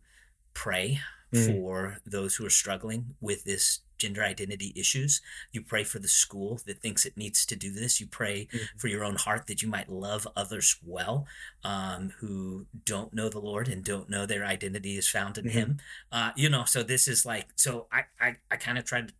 [0.52, 1.00] pray
[1.32, 1.46] mm.
[1.46, 5.22] for those who are struggling with this gender identity issues.
[5.52, 8.00] You pray for the school that thinks it needs to do this.
[8.00, 8.78] You pray mm-hmm.
[8.78, 11.26] for your own heart that you might love others well
[11.64, 15.58] um, who don't know the Lord and don't know their identity is found in mm-hmm.
[15.58, 15.78] Him.
[16.12, 19.14] Uh, you know, so this is like, so I, I, I kind of tried to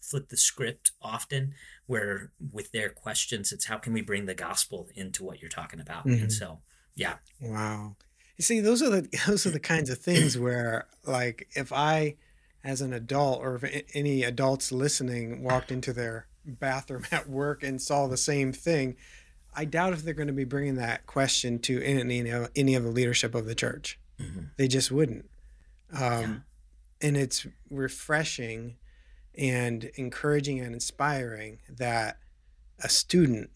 [0.00, 1.54] flip the script often
[1.86, 5.80] where with their questions, it's how can we bring the gospel into what you're talking
[5.80, 6.06] about?
[6.06, 6.22] Mm-hmm.
[6.24, 6.60] And so,
[6.94, 7.14] yeah.
[7.40, 7.96] Wow.
[8.36, 12.16] You see, those are the those are the kinds of things where, like, if I,
[12.64, 17.80] as an adult, or if any adults listening walked into their bathroom at work and
[17.80, 18.96] saw the same thing,
[19.54, 22.20] I doubt if they're going to be bringing that question to any
[22.56, 23.98] any of the leadership of the church.
[24.20, 24.44] Mm-hmm.
[24.56, 25.28] They just wouldn't.
[25.92, 27.08] Um, yeah.
[27.08, 28.76] And it's refreshing
[29.36, 32.18] and encouraging and inspiring that
[32.82, 33.50] a student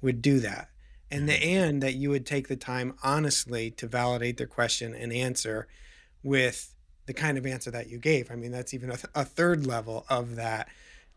[0.00, 0.70] would do that
[1.10, 5.12] and the and that you would take the time honestly to validate their question and
[5.12, 5.66] answer
[6.22, 6.74] with
[7.06, 8.30] the kind of answer that you gave.
[8.30, 10.68] I mean, that's even a, th- a third level of that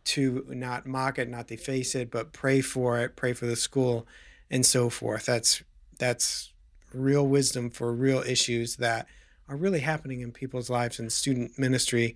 [0.05, 4.07] to not mock it, not deface it, but pray for it, pray for the school,
[4.49, 5.25] and so forth.
[5.25, 5.63] That's
[5.99, 6.51] that's
[6.93, 9.07] real wisdom for real issues that
[9.47, 12.15] are really happening in people's lives, and student ministry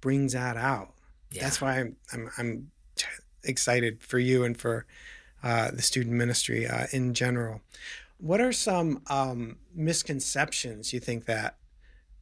[0.00, 0.92] brings that out.
[1.32, 1.42] Yeah.
[1.42, 2.70] That's why I'm I'm, I'm
[3.44, 4.86] excited for you and for
[5.42, 7.60] uh, the student ministry uh, in general.
[8.18, 11.56] what are some um, misconceptions you think that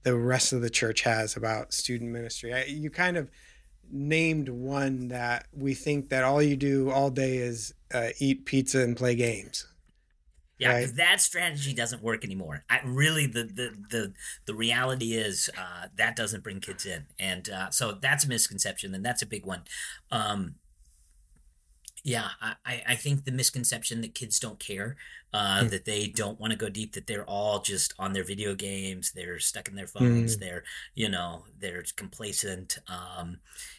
[0.04, 2.54] the rest of the church has about student ministry?
[2.54, 3.30] I, you kind of
[3.90, 8.80] named one that we think that all you do all day is uh, eat pizza
[8.80, 9.66] and play games.
[10.58, 10.96] Yeah, right?
[10.96, 12.64] that strategy doesn't work anymore.
[12.70, 14.12] I, really, the the the
[14.46, 18.94] the reality is uh, that doesn't bring kids in, and uh, so that's a misconception,
[18.94, 19.62] and that's a big one.
[20.12, 20.54] Um,
[22.04, 22.28] yeah,
[22.66, 24.96] I, I think the misconception that kids don't care,
[25.32, 25.70] uh, mm.
[25.70, 29.12] that they don't want to go deep, that they're all just on their video games,
[29.12, 30.40] they're stuck in their phones, mm.
[30.40, 30.64] they're,
[30.94, 32.78] you know, they're complacent.
[32.88, 33.38] Um,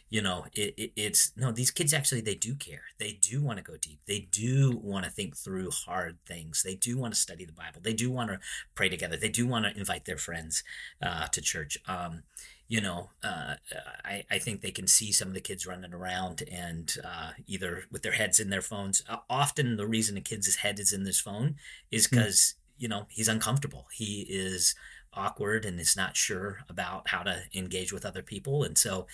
[0.10, 2.86] you know, it, it, it's no, these kids actually, they do care.
[2.98, 4.00] They do want to go deep.
[4.08, 6.64] They do want to think through hard things.
[6.64, 7.80] They do want to study the Bible.
[7.82, 8.40] They do want to
[8.74, 9.18] pray together.
[9.18, 10.64] They do want to invite their friends
[11.00, 11.78] uh, to church.
[11.88, 12.24] Um,
[12.68, 13.56] you know, uh,
[14.04, 17.84] I, I think they can see some of the kids running around and uh, either
[17.92, 19.04] with their heads in their phones.
[19.08, 21.56] Uh, often the reason a kid's head is in this phone
[21.92, 22.80] is because, hmm.
[22.80, 22.82] mm.
[22.82, 23.86] you know, he's uncomfortable.
[23.94, 24.74] He is
[25.14, 28.64] awkward and is not sure about how to engage with other people.
[28.64, 29.06] And so,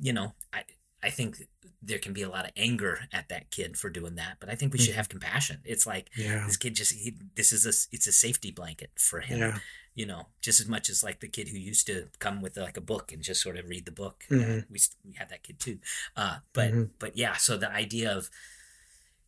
[0.00, 0.62] you know, I,
[1.02, 1.42] I think
[1.82, 4.54] there can be a lot of anger at that kid for doing that, but I
[4.54, 4.98] think we should hmm.
[4.98, 5.58] have compassion.
[5.64, 6.44] It's like yeah.
[6.46, 9.40] this kid just he, this is a it's a safety blanket for him.
[9.40, 9.58] Yeah
[9.94, 12.76] you know, just as much as like the kid who used to come with like
[12.76, 14.24] a book and just sort of read the book.
[14.30, 14.58] Mm-hmm.
[14.58, 15.78] Uh, we we had that kid too,
[16.16, 16.84] uh, but mm-hmm.
[16.98, 17.36] but yeah.
[17.36, 18.30] So the idea of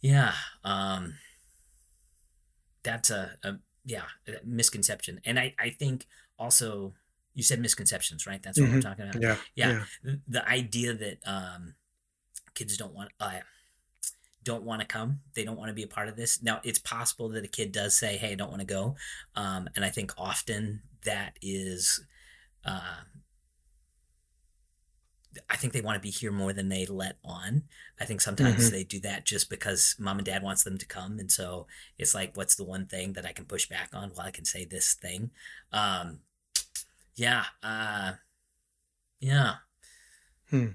[0.00, 0.32] yeah,
[0.64, 1.14] um,
[2.82, 6.06] that's a, a yeah a misconception, and I I think
[6.38, 6.94] also
[7.34, 8.42] you said misconceptions, right?
[8.42, 8.76] That's what mm-hmm.
[8.76, 9.22] we're talking about.
[9.22, 9.70] Yeah, yeah.
[9.70, 9.84] yeah.
[10.02, 11.74] The, the idea that um,
[12.54, 13.10] kids don't want.
[13.20, 13.40] Uh,
[14.44, 15.20] don't want to come.
[15.34, 16.42] They don't want to be a part of this.
[16.42, 18.96] Now, it's possible that a kid does say, "Hey, I don't want to go,"
[19.34, 22.00] um, and I think often that is,
[22.64, 23.02] uh,
[25.50, 27.64] I think they want to be here more than they let on.
[28.00, 28.72] I think sometimes mm-hmm.
[28.72, 31.66] they do that just because mom and dad wants them to come, and so
[31.98, 34.12] it's like, what's the one thing that I can push back on?
[34.16, 35.30] Well, I can say this thing.
[35.72, 36.20] Um,
[37.16, 38.12] yeah, uh,
[39.20, 39.54] yeah.
[40.50, 40.66] Hmm.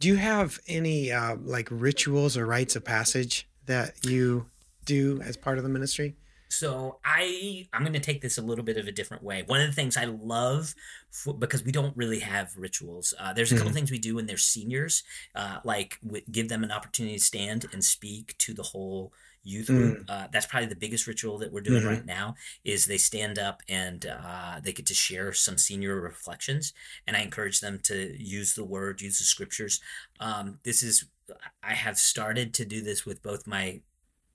[0.00, 4.46] Do you have any uh, like rituals or rites of passage that you
[4.84, 6.16] do as part of the ministry?
[6.48, 9.42] So I I'm going to take this a little bit of a different way.
[9.46, 10.74] One of the things I love
[11.10, 13.14] for, because we don't really have rituals.
[13.18, 13.76] Uh, there's a couple mm-hmm.
[13.76, 15.02] things we do when they're seniors,
[15.34, 19.66] uh, like w- give them an opportunity to stand and speak to the whole youth
[19.66, 20.06] group.
[20.06, 20.10] Mm.
[20.10, 21.88] Uh, that's probably the biggest ritual that we're doing mm-hmm.
[21.88, 22.34] right now.
[22.64, 26.72] Is they stand up and uh, they get to share some senior reflections,
[27.06, 29.80] and I encourage them to use the word, use the scriptures.
[30.20, 31.06] Um, this is
[31.62, 33.80] I have started to do this with both my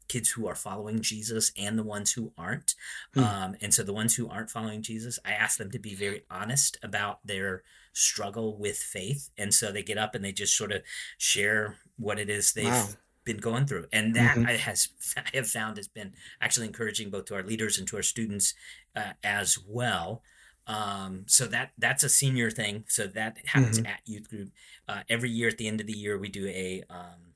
[0.07, 2.75] kids who are following Jesus and the ones who aren't.
[3.15, 3.23] Mm.
[3.23, 6.23] Um, and so the ones who aren't following Jesus, I ask them to be very
[6.31, 9.29] honest about their struggle with faith.
[9.37, 10.81] And so they get up and they just sort of
[11.17, 12.87] share what it is they've wow
[13.27, 14.47] been going through and that mm-hmm.
[14.47, 17.97] I has i have found has been actually encouraging both to our leaders and to
[17.97, 18.55] our students
[18.95, 20.23] uh, as well
[20.65, 23.87] um, so that that's a senior thing so that happens mm-hmm.
[23.87, 24.49] at youth group
[24.87, 27.35] uh, every year at the end of the year we do a um,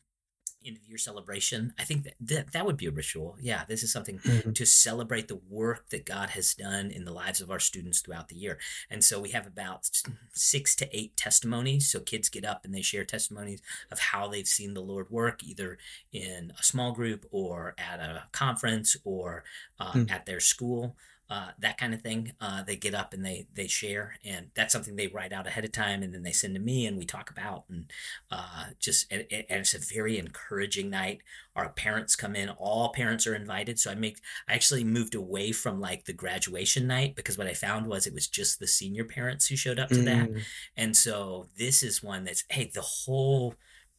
[0.66, 1.74] end of year celebration.
[1.80, 3.38] I think that, that that would be a ritual.
[3.40, 4.52] Yeah, this is something mm-hmm.
[4.52, 8.30] to celebrate the work that God has done in the lives of our students throughout
[8.30, 8.58] the year.
[8.90, 9.90] And so we have about
[10.34, 11.90] six to eight testimonies.
[11.90, 15.44] So kids get up and they share testimonies of how they've seen the Lord work,
[15.44, 15.78] either
[16.12, 19.44] in a small group or at a conference or
[19.80, 20.12] uh, mm-hmm.
[20.14, 20.96] at their school
[21.32, 22.34] uh, that kind of thing.
[22.42, 25.64] Uh, they get up and they they share, and that's something they write out ahead
[25.64, 27.86] of time, and then they send to me, and we talk about, and
[28.30, 31.22] uh, just and, and, it's a very encouraging night.
[31.56, 33.80] Our parents come in; all parents are invited.
[33.80, 37.54] So I make I actually moved away from like the graduation night because what I
[37.54, 40.06] found was it was just the senior parents who showed up to mm.
[40.06, 40.30] that,
[40.76, 43.56] and so this is one that's hey the whole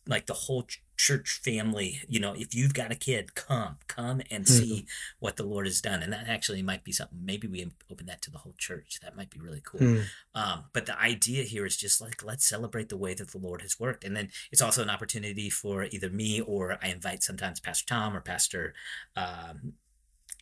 [0.07, 0.67] like the whole
[1.03, 4.55] church family you know if you've got a kid come come and mm-hmm.
[4.55, 4.87] see
[5.19, 8.23] what the lord has done and that actually might be something maybe we open that
[8.23, 10.05] to the whole church that might be really cool mm.
[10.37, 13.63] um, but the idea here is just like let's celebrate the way that the lord
[13.63, 17.59] has worked and then it's also an opportunity for either me or i invite sometimes
[17.59, 18.73] pastor tom or pastor
[19.17, 19.73] um,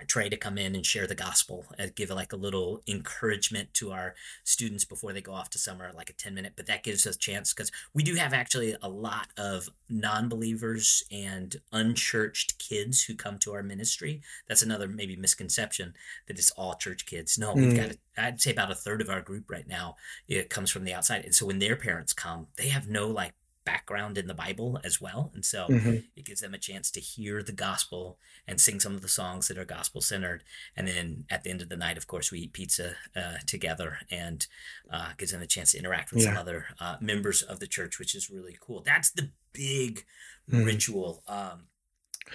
[0.07, 3.93] Trey to come in and share the gospel and give like a little encouragement to
[3.93, 6.55] our students before they go off to summer, like a 10 minute.
[6.57, 10.29] But that gives us a chance because we do have actually a lot of non
[10.29, 14.23] believers and unchurched kids who come to our ministry.
[14.49, 15.95] That's another maybe misconception
[16.27, 17.39] that it's all church kids.
[17.39, 17.99] No, we've got, mm.
[18.17, 19.97] a, I'd say about a third of our group right now,
[20.29, 21.25] it comes from the outside.
[21.25, 23.33] And so when their parents come, they have no like
[23.71, 25.31] background in the Bible as well.
[25.35, 25.97] And so mm-hmm.
[26.17, 29.47] it gives them a chance to hear the gospel and sing some of the songs
[29.47, 30.43] that are gospel centered.
[30.77, 33.99] And then at the end of the night, of course, we eat pizza uh, together
[34.11, 34.47] and
[34.93, 36.31] uh, gives them a chance to interact with yeah.
[36.31, 38.83] some other uh, members of the church, which is really cool.
[38.83, 40.05] That's the big
[40.51, 40.65] mm-hmm.
[40.65, 41.23] ritual.
[41.29, 41.69] Um,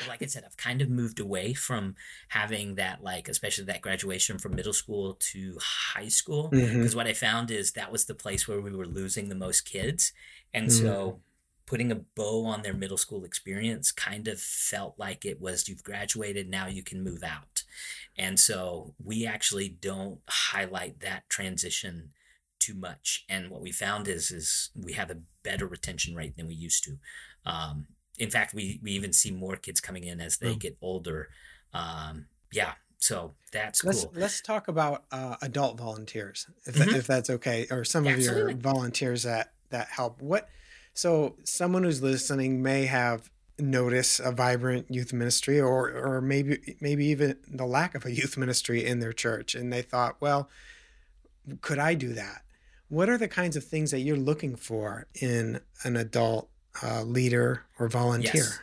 [0.10, 1.95] like I said, I've kind of moved away from
[2.30, 6.50] having that, like, especially that graduation from middle school to high school.
[6.50, 6.98] Because mm-hmm.
[6.98, 10.12] what I found is that was the place where we were losing the most kids.
[10.54, 10.86] And mm-hmm.
[10.86, 11.21] so
[11.65, 15.84] putting a bow on their middle school experience kind of felt like it was you've
[15.84, 17.63] graduated, now you can move out.
[18.17, 22.12] And so we actually don't highlight that transition
[22.60, 23.25] too much.
[23.30, 26.84] And what we found is is we have a better retention rate than we used
[26.86, 26.97] to.
[27.45, 30.60] Um, in fact, we we even see more kids coming in as they mm.
[30.60, 31.30] get older.
[31.73, 34.13] Um, yeah, so that's let's, cool.
[34.15, 36.95] Let's talk about uh, adult volunteers, if mm-hmm.
[36.95, 40.21] if that's okay, or some of your volunteers that that help.
[40.21, 40.47] What?
[40.96, 43.30] So someone who's listening may have
[43.60, 48.38] notice a vibrant youth ministry, or or maybe maybe even the lack of a youth
[48.38, 50.50] ministry in their church, and they thought, well,
[51.62, 52.44] could I do that?
[52.88, 56.50] What are the kinds of things that you're looking for in an adult
[56.82, 58.32] uh, leader or volunteer?
[58.34, 58.60] Yes.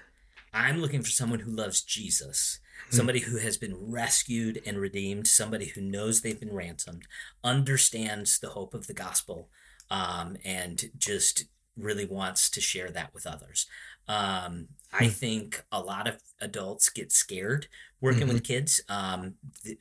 [0.54, 2.96] I'm looking for someone who loves Jesus, hmm.
[2.96, 7.02] somebody who has been rescued and redeemed, somebody who knows they've been ransomed,
[7.44, 9.48] understands the hope of the gospel,
[9.90, 11.44] um, and just
[11.76, 13.66] really wants to share that with others.
[14.08, 15.10] Um, I hmm.
[15.10, 17.68] think a lot of adults get scared
[18.00, 18.34] working mm-hmm.
[18.34, 19.34] with kids, um,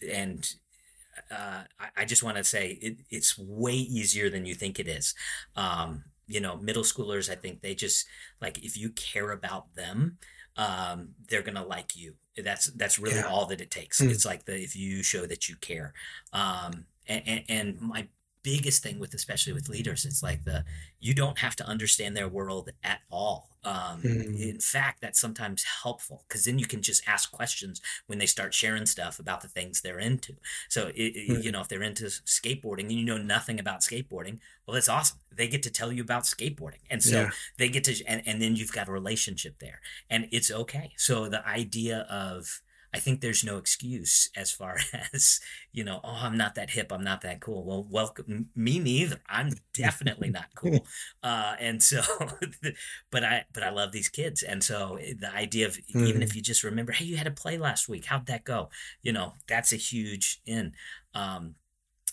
[0.09, 0.53] and
[1.31, 4.87] uh, I, I, just want to say it, it's way easier than you think it
[4.87, 5.15] is.
[5.55, 8.05] Um, you know, middle schoolers, I think they just
[8.41, 10.17] like if you care about them,
[10.55, 12.13] um, they're gonna like you.
[12.37, 13.27] That's that's really yeah.
[13.27, 13.99] all that it takes.
[13.99, 14.11] Mm.
[14.11, 15.93] It's like the if you show that you care.
[16.31, 18.07] Um, and, and, and my
[18.43, 20.63] biggest thing with especially with leaders it's like the
[20.99, 24.41] you don't have to understand their world at all um, mm.
[24.41, 28.53] in fact that's sometimes helpful because then you can just ask questions when they start
[28.53, 30.33] sharing stuff about the things they're into
[30.69, 31.43] so it, mm.
[31.43, 35.19] you know if they're into skateboarding and you know nothing about skateboarding well that's awesome
[35.35, 37.29] they get to tell you about skateboarding and so yeah.
[37.57, 41.29] they get to and, and then you've got a relationship there and it's okay so
[41.29, 42.61] the idea of
[42.93, 44.77] I think there's no excuse as far
[45.13, 45.39] as,
[45.71, 46.91] you know, oh, I'm not that hip.
[46.91, 47.63] I'm not that cool.
[47.63, 48.49] Well, welcome.
[48.55, 49.21] Me neither.
[49.29, 50.85] I'm definitely not cool.
[51.23, 52.01] Uh, and so,
[53.11, 54.43] but I, but I love these kids.
[54.43, 56.05] And so eh, the idea of mm.
[56.05, 56.35] even if mm.
[56.35, 58.05] you just remember, hey, you had a play last week.
[58.05, 58.69] How'd that go?
[59.01, 60.73] You know, that's a huge in.
[61.13, 61.55] Um,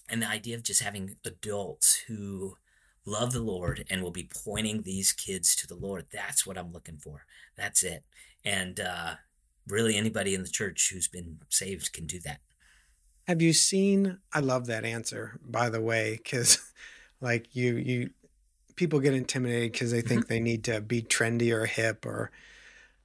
[0.08, 2.56] and the idea of just having adults who
[3.04, 6.06] love the Lord and will be pointing these kids to the Lord.
[6.12, 7.24] That's what I'm looking for.
[7.56, 8.04] That's it.
[8.44, 9.14] And, uh,
[9.68, 12.40] really anybody in the church who's been saved can do that.
[13.26, 14.18] Have you seen?
[14.32, 16.58] I love that answer, by the way, because
[17.20, 18.10] like you, you
[18.76, 20.32] people get intimidated because they think mm-hmm.
[20.32, 22.30] they need to be trendy or hip or,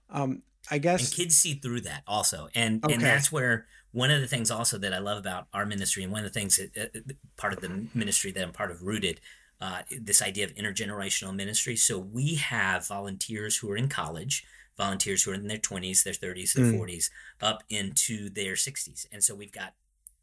[0.10, 1.10] um, I guess.
[1.10, 2.94] And kids see through that also, and okay.
[2.94, 6.12] and that's where one of the things also that I love about our ministry, and
[6.12, 8.82] one of the things that uh, uh part of the ministry that I'm part of,
[8.82, 9.20] rooted.
[9.64, 11.78] Uh, this idea of intergenerational ministry.
[11.78, 14.44] So we have volunteers who are in college
[14.78, 16.80] volunteers who are in their 20s, their 30s, their mm.
[16.80, 17.10] 40s,
[17.42, 19.06] up into their 60s.
[19.12, 19.74] And so we've got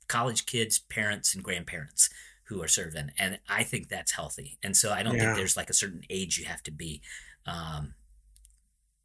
[0.08, 2.10] college kids, parents, and grandparents
[2.44, 3.12] who are serving.
[3.18, 4.58] And I think that's healthy.
[4.62, 5.26] And so I don't yeah.
[5.26, 7.00] think there's like a certain age you have to be.
[7.46, 7.94] Um,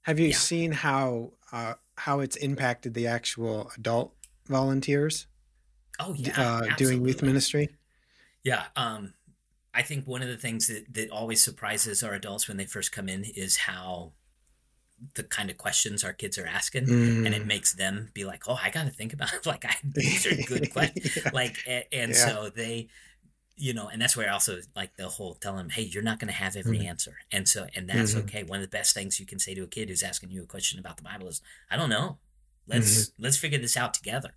[0.02, 0.36] have you yeah.
[0.36, 4.14] seen how uh, how it's impacted the actual adult
[4.48, 5.28] volunteers?
[6.00, 7.70] Oh yeah, uh, doing youth ministry.
[8.44, 9.14] Yeah, um,
[9.76, 12.92] I think one of the things that that always surprises our adults when they first
[12.92, 14.14] come in is how
[15.16, 17.26] the kind of questions our kids are asking mm.
[17.26, 17.48] and it mm.
[17.48, 20.72] makes them be like oh i gotta think about it like i these are good
[20.72, 21.30] questions yeah.
[21.34, 22.18] like and, and yeah.
[22.18, 22.88] so they
[23.58, 26.28] you know and that's where also like the whole tell them hey you're not going
[26.28, 26.86] to have every mm.
[26.86, 28.22] answer and so and that's mm-hmm.
[28.22, 30.44] okay one of the best things you can say to a kid who's asking you
[30.44, 32.18] a question about the bible is i don't know
[32.68, 33.24] let's mm-hmm.
[33.24, 34.32] let's figure this out together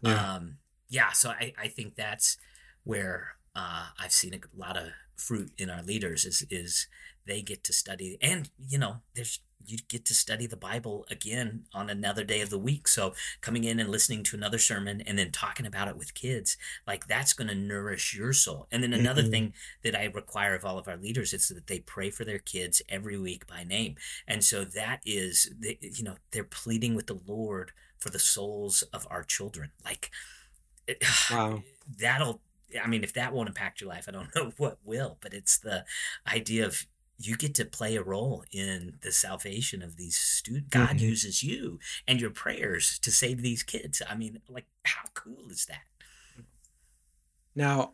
[0.00, 0.34] yeah.
[0.34, 2.36] um yeah so i i think that's
[2.84, 6.86] where uh i've seen a lot of fruit in our leaders is is
[7.26, 11.64] they get to study and you know there's you get to study the bible again
[11.72, 15.18] on another day of the week so coming in and listening to another sermon and
[15.18, 18.92] then talking about it with kids like that's going to nourish your soul and then
[18.92, 19.30] another mm-hmm.
[19.30, 22.38] thing that i require of all of our leaders is that they pray for their
[22.38, 23.94] kids every week by name
[24.28, 28.82] and so that is they, you know they're pleading with the lord for the souls
[28.92, 30.10] of our children like
[31.30, 31.62] wow.
[31.98, 32.40] that'll
[32.82, 35.18] I mean, if that won't impact your life, I don't know what will.
[35.20, 35.84] But it's the
[36.26, 36.86] idea of
[37.18, 40.68] you get to play a role in the salvation of these students.
[40.70, 41.06] God mm-hmm.
[41.06, 44.02] uses you and your prayers to save these kids.
[44.08, 45.84] I mean, like, how cool is that?
[47.54, 47.92] Now,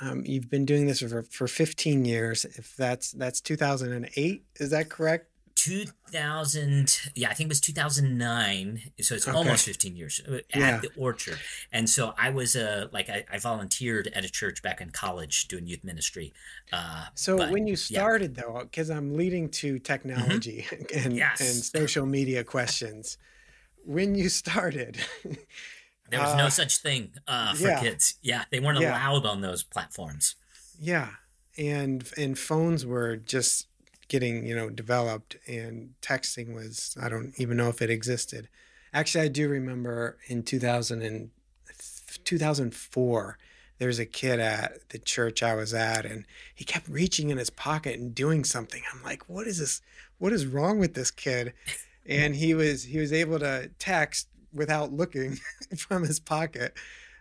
[0.00, 2.44] um, you've been doing this for, for 15 years.
[2.44, 5.30] If that's that's 2008, is that correct?
[5.66, 9.36] 2000 yeah i think it was 2009 so it's okay.
[9.36, 10.78] almost 15 years at yeah.
[10.78, 11.38] the orchard
[11.72, 15.48] and so i was uh like I, I, volunteered at a church back in college
[15.48, 16.32] doing youth ministry
[16.72, 18.42] uh, so but, when you started yeah.
[18.42, 19.82] though because i'm leading to mm-hmm.
[19.82, 20.98] technology mm-hmm.
[21.06, 21.40] and, yes.
[21.40, 23.18] and social media questions
[23.86, 24.98] when you started,
[26.10, 27.80] there was uh, no such thing uh, for yeah.
[27.80, 28.16] kids.
[28.20, 30.34] Yeah, they weren't allowed on those platforms.
[30.78, 31.10] Yeah,
[31.56, 33.68] and and phones were just
[34.08, 38.48] getting you know developed, and texting was I don't even know if it existed.
[38.92, 41.30] Actually, I do remember in 2000 and
[42.24, 43.38] 2004
[43.78, 47.50] there's a kid at the church I was at, and he kept reaching in his
[47.50, 48.82] pocket and doing something.
[48.92, 49.82] I'm like, what is this?
[50.18, 51.52] What is wrong with this kid?
[52.06, 55.38] And he was he was able to text without looking
[55.76, 56.74] from his pocket,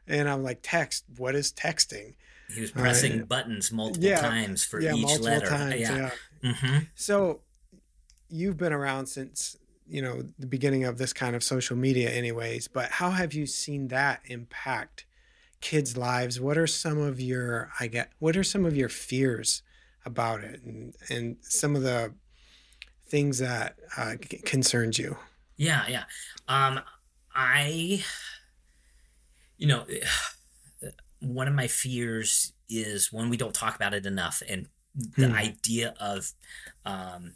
[0.07, 1.05] and I'm like, text?
[1.17, 2.13] What is texting?
[2.53, 5.47] He was pressing uh, buttons multiple yeah, times for yeah, each letter.
[5.47, 5.97] Times, yeah.
[5.97, 6.09] yeah.
[6.45, 6.77] Mm-hmm.
[6.95, 7.41] So
[8.29, 12.67] you've been around since you know the beginning of this kind of social media, anyways.
[12.67, 15.05] But how have you seen that impact?
[15.65, 19.63] kids' lives, what are some of your I get what are some of your fears
[20.05, 22.13] about it and and some of the
[23.07, 24.15] things that uh,
[24.45, 25.17] concerns you?
[25.57, 26.03] Yeah, yeah.
[26.47, 26.81] Um,
[27.33, 28.03] I,
[29.57, 29.85] you know,
[31.19, 35.35] one of my fears is when we don't talk about it enough, and the hmm.
[35.35, 36.31] idea of
[36.85, 37.33] um,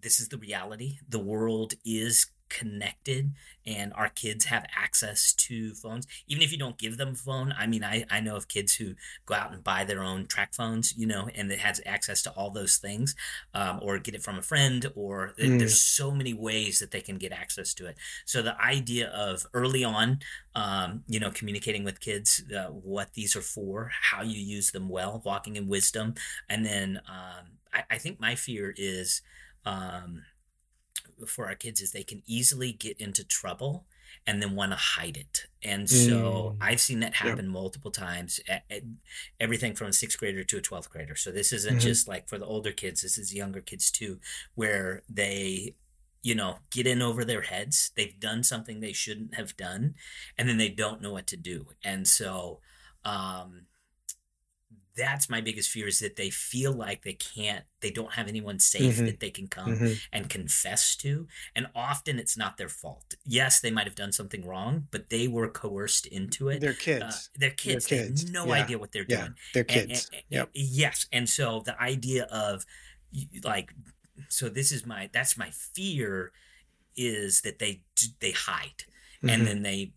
[0.00, 0.98] this is the reality.
[1.08, 3.32] The world is connected
[3.66, 7.54] and our kids have access to phones even if you don't give them a phone
[7.58, 8.94] i mean i, I know of kids who
[9.26, 12.50] go out and buy their own TracFones you know and it has access to all
[12.50, 13.14] those things
[13.54, 15.58] um, or get it from a friend or mm.
[15.58, 19.46] there's so many ways that they can get access to it so the idea of
[19.52, 20.20] early on
[20.54, 24.88] um, you know communicating with kids uh, what these are for how you use them
[24.88, 26.14] well walking in wisdom
[26.48, 29.22] and then um, I, I think my fear is
[29.64, 30.22] um,
[31.26, 33.84] for our kids is they can easily get into trouble
[34.26, 35.46] and then want to hide it.
[35.62, 36.56] And so mm.
[36.60, 37.52] I've seen that happen yep.
[37.52, 38.40] multiple times.
[38.48, 38.82] At, at
[39.40, 41.16] everything from a sixth grader to a 12th grader.
[41.16, 41.80] So this isn't mm-hmm.
[41.80, 44.18] just like for the older kids, this is younger kids too,
[44.54, 45.74] where they,
[46.22, 47.90] you know, get in over their heads.
[47.96, 49.94] They've done something they shouldn't have done,
[50.36, 51.68] and then they don't know what to do.
[51.82, 52.60] And so,
[53.04, 53.62] um,
[54.98, 58.58] that's my biggest fear is that they feel like they can't they don't have anyone
[58.58, 59.06] safe mm-hmm.
[59.06, 59.92] that they can come mm-hmm.
[60.12, 64.44] and confess to and often it's not their fault yes they might have done something
[64.46, 68.26] wrong but they were coerced into it they're kids uh, they're kids they're kids they
[68.26, 68.62] have no yeah.
[68.62, 69.20] idea what they're yeah.
[69.20, 70.50] doing they're kids and, and, yep.
[70.52, 72.66] yes and so the idea of
[73.44, 73.72] like
[74.28, 76.32] so this is my that's my fear
[76.96, 77.82] is that they
[78.20, 78.84] they hide
[79.22, 79.28] mm-hmm.
[79.28, 79.92] and then they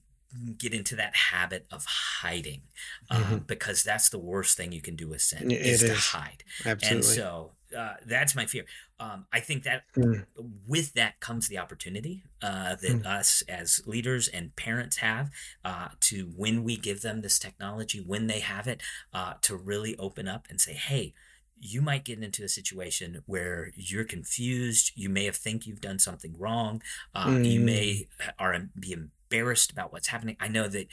[0.57, 2.61] get into that habit of hiding
[3.09, 3.37] um, mm-hmm.
[3.39, 6.95] because that's the worst thing you can do with sin is, is to hide Absolutely.
[6.95, 8.63] and so uh, that's my fear
[8.99, 10.25] um, i think that mm.
[10.67, 13.05] with that comes the opportunity uh, that mm.
[13.05, 15.29] us as leaders and parents have
[15.65, 18.81] uh, to when we give them this technology when they have it
[19.13, 21.13] uh, to really open up and say hey
[21.61, 24.91] you might get into a situation where you're confused.
[24.95, 26.81] You may have think you've done something wrong.
[27.13, 27.51] Uh, mm.
[27.51, 28.07] You may
[28.39, 28.95] are be
[29.31, 30.87] embarrassed about what's happening, I know that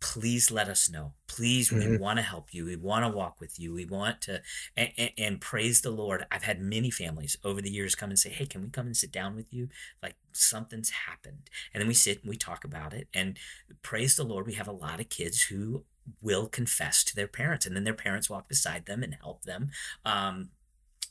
[0.00, 1.12] please let us know.
[1.28, 1.92] Please, mm-hmm.
[1.92, 2.66] we want to help you.
[2.66, 3.72] We want to walk with you.
[3.72, 4.42] We want to,
[4.76, 6.26] and, and, and, praise the Lord.
[6.30, 8.96] I've had many families over the years come and say, Hey, can we come and
[8.96, 9.68] sit down with you?
[10.02, 11.48] Like something's happened.
[11.72, 13.08] And then we sit and we talk about it.
[13.14, 13.38] And
[13.82, 15.84] praise the Lord, we have a lot of kids who
[16.20, 19.70] will confess to their parents and then their parents walk beside them and help them.
[20.04, 20.50] Um,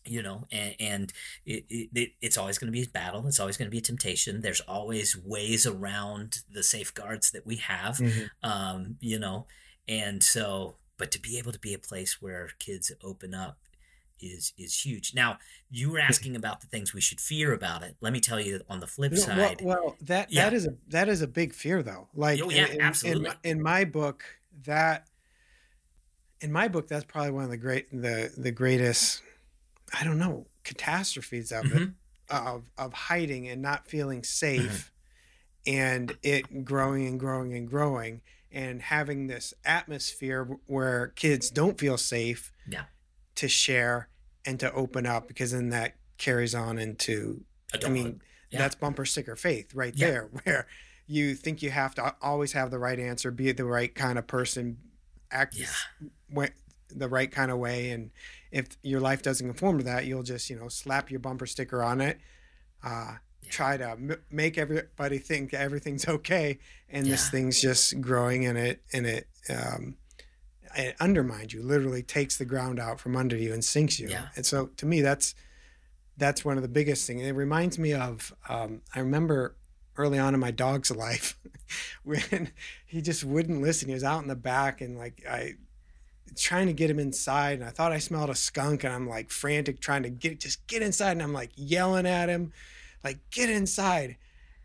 [0.06, 1.14] you know and, and
[1.46, 3.82] it, it, it's always going to be a battle it's always going to be a
[3.82, 8.50] temptation there's always ways around the safeguards that we have mm-hmm.
[8.50, 9.46] um, you know
[9.88, 13.58] and so but to be able to be a place where kids open up
[14.22, 15.38] is is huge now
[15.70, 18.62] you were asking about the things we should fear about it let me tell you
[18.70, 20.46] on the flip side well, well that yeah.
[20.46, 23.32] that is a that is a big fear though like oh, yeah, in, absolutely.
[23.44, 24.24] In, in my book
[24.66, 25.08] that
[26.40, 29.22] in my book that's probably one of the great the the greatest
[29.98, 31.84] I don't know catastrophes of mm-hmm.
[31.84, 31.90] it
[32.30, 34.92] of of hiding and not feeling safe
[35.66, 35.76] mm-hmm.
[35.76, 38.22] and it growing and growing and growing
[38.52, 42.84] and having this atmosphere where kids don't feel safe yeah.
[43.36, 44.10] to share
[44.46, 47.90] and to open up because then that carries on into Adulthood.
[47.90, 48.22] I mean
[48.52, 48.60] yeah.
[48.60, 50.08] that's bumper sticker faith right yeah.
[50.08, 50.68] there where
[51.08, 54.28] you think you have to always have the right answer be the right kind of
[54.28, 54.78] person
[55.32, 56.48] act yeah.
[56.90, 58.12] the right kind of way and
[58.54, 61.84] if your life doesn't conform to that, you'll just you know slap your bumper sticker
[61.84, 62.20] on it,
[62.84, 63.50] uh, yeah.
[63.50, 67.12] try to m- make everybody think everything's okay, and yeah.
[67.12, 69.96] this thing's just growing and it and it um,
[70.76, 74.10] it undermines you, literally takes the ground out from under you and sinks you.
[74.10, 74.28] Yeah.
[74.36, 75.34] And so to me, that's
[76.16, 77.24] that's one of the biggest things.
[77.24, 79.56] It reminds me of um, I remember
[79.98, 81.40] early on in my dog's life
[82.04, 82.52] when
[82.86, 83.88] he just wouldn't listen.
[83.88, 85.56] He was out in the back and like I
[86.36, 89.32] trying to get him inside and I thought I smelled a skunk and I'm like
[89.32, 92.54] frantic trying to get just get inside and I'm like yelling at him
[93.04, 94.18] like get inside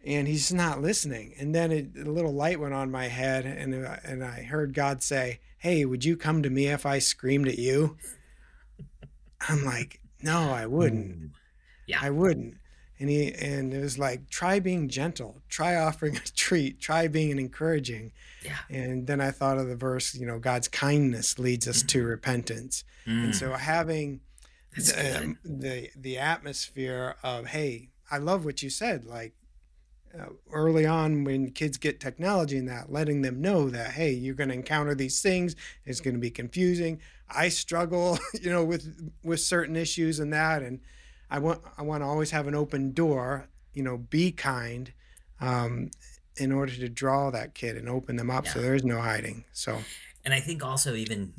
[0.04, 1.34] and he's not listening.
[1.38, 4.74] And then it, a little light went on my head, and uh, and I heard
[4.74, 7.96] God say, "Hey, would you come to me if I screamed at you?"
[9.48, 11.10] I'm like, "No, I wouldn't.
[11.10, 11.30] Ooh.
[11.86, 12.54] Yeah, I wouldn't."
[13.00, 15.40] And he and it was like, "Try being gentle.
[15.48, 16.80] Try offering a treat.
[16.80, 18.12] Try being encouraging."
[18.44, 18.58] Yeah.
[18.70, 21.86] And then I thought of the verse, you know, God's kindness leads us mm-hmm.
[21.88, 23.24] to repentance, mm.
[23.24, 24.20] and so having
[24.76, 29.04] the, um, the the atmosphere of, "Hey, I love what you said.
[29.04, 29.34] Like
[30.18, 34.34] uh, early on when kids get technology and that letting them know that hey you're
[34.34, 39.12] going to encounter these things it's going to be confusing i struggle you know with
[39.22, 40.80] with certain issues and that and
[41.30, 44.92] i want i want to always have an open door you know be kind
[45.40, 45.90] um,
[46.36, 48.52] in order to draw that kid and open them up yeah.
[48.52, 49.78] so there's no hiding so
[50.24, 51.32] and i think also even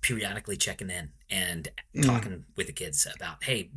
[0.00, 2.04] periodically checking in and mm.
[2.04, 2.42] talking mm.
[2.56, 3.70] with the kids about hey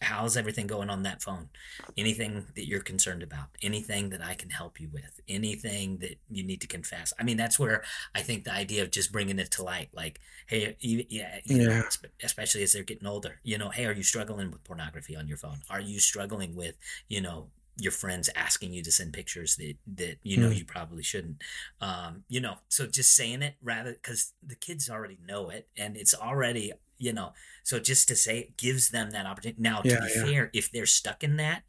[0.00, 1.48] how's everything going on that phone?
[1.96, 3.48] Anything that you're concerned about?
[3.62, 5.20] Anything that i can help you with?
[5.28, 7.12] Anything that you need to confess?
[7.18, 7.82] I mean that's where
[8.14, 11.56] i think the idea of just bringing it to light like hey you, yeah, you
[11.58, 11.68] yeah.
[11.68, 11.84] Know,
[12.22, 15.36] especially as they're getting older you know hey are you struggling with pornography on your
[15.36, 15.60] phone?
[15.70, 16.76] Are you struggling with
[17.08, 17.48] you know
[17.80, 20.56] your friends asking you to send pictures that that you know mm.
[20.56, 21.42] you probably shouldn't?
[21.80, 25.96] Um you know so just saying it rather because the kids already know it and
[25.96, 27.32] it's already you know
[27.62, 30.24] so just to say it gives them that opportunity now to yeah, be yeah.
[30.24, 31.62] fair if they're stuck in that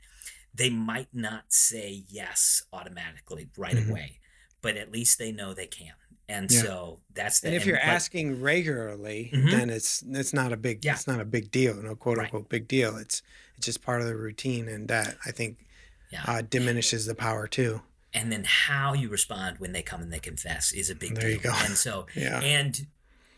[0.53, 3.91] they might not say yes automatically right mm-hmm.
[3.91, 4.19] away
[4.61, 5.93] but at least they know they can
[6.27, 6.61] and yeah.
[6.61, 9.49] so that's the and if you're asking regularly mm-hmm.
[9.49, 12.49] then it's it's not a big it's not a big deal no quote unquote right.
[12.49, 13.21] big deal it's
[13.57, 15.57] it's just part of the routine and that i think
[16.25, 17.81] uh, diminishes the power too
[18.13, 21.27] and then how you respond when they come and they confess is a big there
[21.27, 21.31] deal.
[21.33, 22.87] you go and so yeah and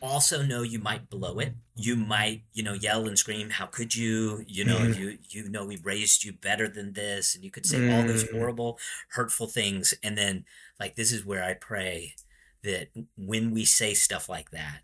[0.01, 1.53] also know you might blow it.
[1.75, 4.97] You might, you know, yell and scream, "How could you?" You know, mm.
[4.97, 7.95] you you know we raised you better than this, and you could say mm.
[7.95, 8.31] all those mm.
[8.31, 8.79] horrible,
[9.09, 9.93] hurtful things.
[10.03, 10.45] And then,
[10.79, 12.15] like, this is where I pray
[12.63, 14.81] that when we say stuff like that,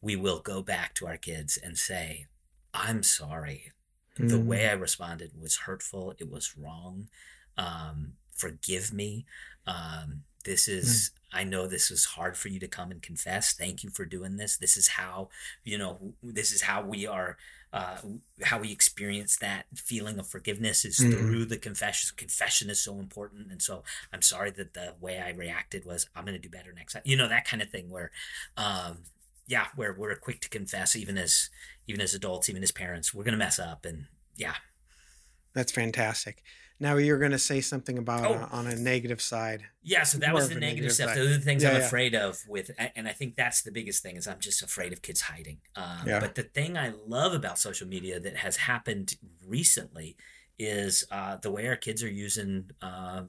[0.00, 2.26] we will go back to our kids and say,
[2.74, 3.72] "I'm sorry.
[4.18, 4.28] Mm.
[4.28, 6.14] The way I responded was hurtful.
[6.18, 7.08] It was wrong.
[7.56, 9.24] Um, forgive me."
[9.66, 11.17] Um, this is, mm.
[11.32, 13.52] I know this was hard for you to come and confess.
[13.52, 14.56] Thank you for doing this.
[14.56, 15.28] This is how,
[15.62, 17.36] you know, this is how we are,
[17.72, 17.98] uh,
[18.42, 21.12] how we experience that feeling of forgiveness is mm.
[21.12, 22.16] through the confession.
[22.16, 23.52] Confession is so important.
[23.52, 26.72] And so I'm sorry that the way I reacted was, I'm going to do better
[26.72, 27.02] next time.
[27.04, 28.10] You know, that kind of thing where,
[28.56, 28.98] um,
[29.46, 31.50] yeah, where we're quick to confess, even as,
[31.86, 33.84] even as adults, even as parents, we're going to mess up.
[33.84, 34.06] And
[34.36, 34.54] yeah.
[35.52, 36.42] That's fantastic.
[36.80, 38.34] Now you're going to say something about oh.
[38.34, 39.64] uh, on a negative side.
[39.82, 41.08] Yeah, so that was the negative, negative stuff.
[41.08, 41.18] Side.
[41.18, 41.86] Those are the things yeah, I'm yeah.
[41.86, 45.02] afraid of with, and I think that's the biggest thing is I'm just afraid of
[45.02, 45.58] kids hiding.
[45.74, 46.20] Um, yeah.
[46.20, 50.16] But the thing I love about social media that has happened recently
[50.58, 52.70] is uh, the way our kids are using.
[52.80, 53.22] Uh,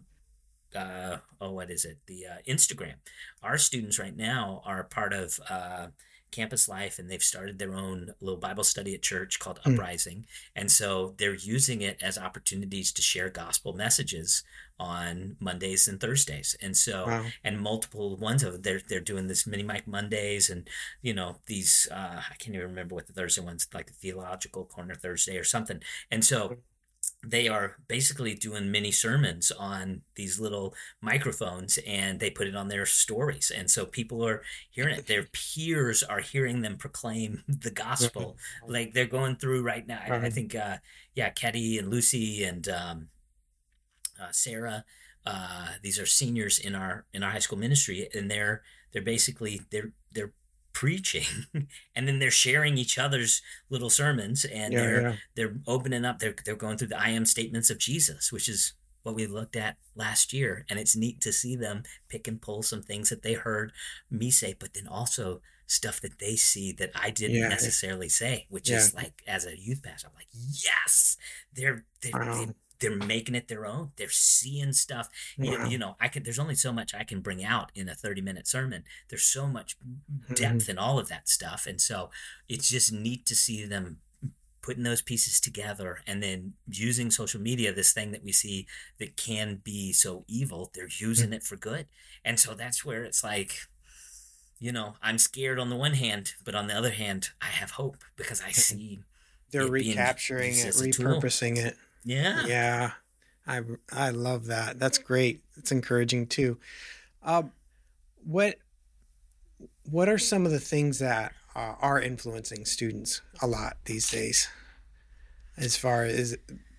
[0.75, 1.97] uh, oh, what is it?
[2.05, 2.95] The uh, Instagram.
[3.41, 5.87] Our students right now are part of uh,
[6.31, 9.73] campus life and they've started their own little Bible study at church called mm.
[9.73, 10.25] Uprising.
[10.55, 14.43] And so they're using it as opportunities to share gospel messages
[14.79, 16.55] on Mondays and Thursdays.
[16.61, 17.25] And so wow.
[17.43, 20.69] and multiple ones of they're they're doing this mini mic Mondays and
[21.01, 24.65] you know these uh I can't even remember what the Thursday ones like the theological
[24.65, 25.81] corner Thursday or something.
[26.09, 26.57] And so
[27.23, 32.69] they are basically doing mini sermons on these little microphones and they put it on
[32.69, 35.07] their stories and so people are hearing it.
[35.07, 38.37] Their peers are hearing them proclaim the gospel.
[38.65, 39.99] Like they're going through right now.
[40.07, 40.77] I, I think uh,
[41.13, 43.07] yeah Ketty and lucy and um,
[44.21, 44.85] uh, sarah
[45.25, 49.61] uh, these are seniors in our in our high school ministry and they're they're basically
[49.71, 50.31] they're they're
[50.79, 51.25] preaching
[51.93, 55.15] and then they're sharing each other's little sermons and yeah, they're yeah.
[55.35, 58.71] they're opening up they're, they're going through the i am statements of jesus which is
[59.03, 62.63] what we looked at last year and it's neat to see them pick and pull
[62.63, 63.73] some things that they heard
[64.09, 67.49] me say but then also stuff that they see that i didn't yeah.
[67.49, 71.17] necessarily say which is like as a youth pastor i'm like yes
[71.53, 72.47] they're, they're they
[72.79, 73.91] they're making it their own.
[73.97, 75.09] They're seeing stuff.
[75.37, 75.45] Wow.
[75.45, 76.23] You, you, know, I can.
[76.23, 78.83] There's only so much I can bring out in a 30 minute sermon.
[79.09, 79.75] There's so much
[80.33, 80.71] depth mm-hmm.
[80.71, 82.09] in all of that stuff, and so
[82.47, 83.97] it's just neat to see them
[84.61, 88.67] putting those pieces together and then using social media this thing that we see
[88.99, 91.33] that can be so evil they're using mm-hmm.
[91.35, 91.87] it for good
[92.25, 93.61] and so that's where it's like
[94.59, 97.71] you know i'm scared on the one hand but on the other hand i have
[97.71, 98.99] hope because i see
[99.51, 102.45] they're recapturing it repurposing it yeah.
[102.45, 102.91] Yeah.
[103.47, 104.79] I I love that.
[104.79, 105.41] That's great.
[105.57, 106.59] It's encouraging too.
[107.23, 107.43] Uh,
[108.23, 108.55] what
[109.83, 114.47] what are some of the things that uh, are influencing students a lot these days?
[115.57, 116.37] As far as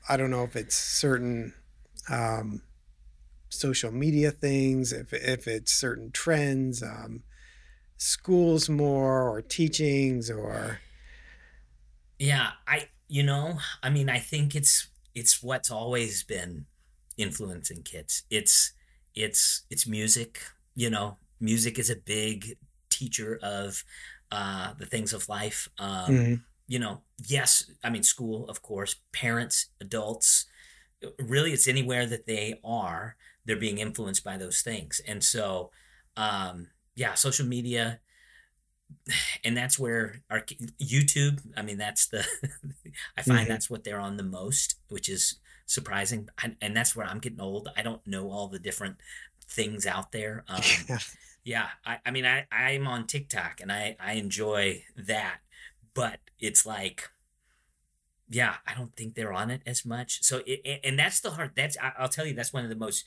[0.08, 1.54] I don't know if it's certain
[2.08, 2.62] um,
[3.48, 7.24] social media things, if if it's certain trends, um,
[7.96, 10.78] schools more or teachings or
[12.18, 16.66] yeah, I you know, I mean, I think it's it's what's always been
[17.16, 18.24] influencing kids.
[18.30, 18.72] It's
[19.14, 20.40] it's it's music,
[20.74, 21.16] you know.
[21.40, 22.58] Music is a big
[22.90, 23.84] teacher of
[24.30, 25.68] uh the things of life.
[25.78, 26.34] Um mm-hmm.
[26.68, 30.46] you know, yes, I mean school, of course, parents, adults,
[31.18, 35.00] really it's anywhere that they are, they're being influenced by those things.
[35.06, 35.70] And so
[36.16, 38.00] um yeah, social media
[39.44, 40.40] and that's where our
[40.80, 41.40] YouTube.
[41.56, 42.26] I mean, that's the
[43.16, 43.48] I find mm-hmm.
[43.48, 45.36] that's what they're on the most, which is
[45.66, 46.28] surprising.
[46.60, 47.68] and that's where I'm getting old.
[47.76, 48.96] I don't know all the different
[49.48, 50.44] things out there.
[50.48, 50.98] Um, yeah.
[51.44, 55.38] yeah, I, I mean, I I'm on TikTok and I I enjoy that,
[55.94, 57.08] but it's like
[58.30, 60.22] yeah, I don't think they're on it as much.
[60.22, 61.50] So, it, and that's the hard.
[61.56, 63.04] That's I'll tell you, that's one of the most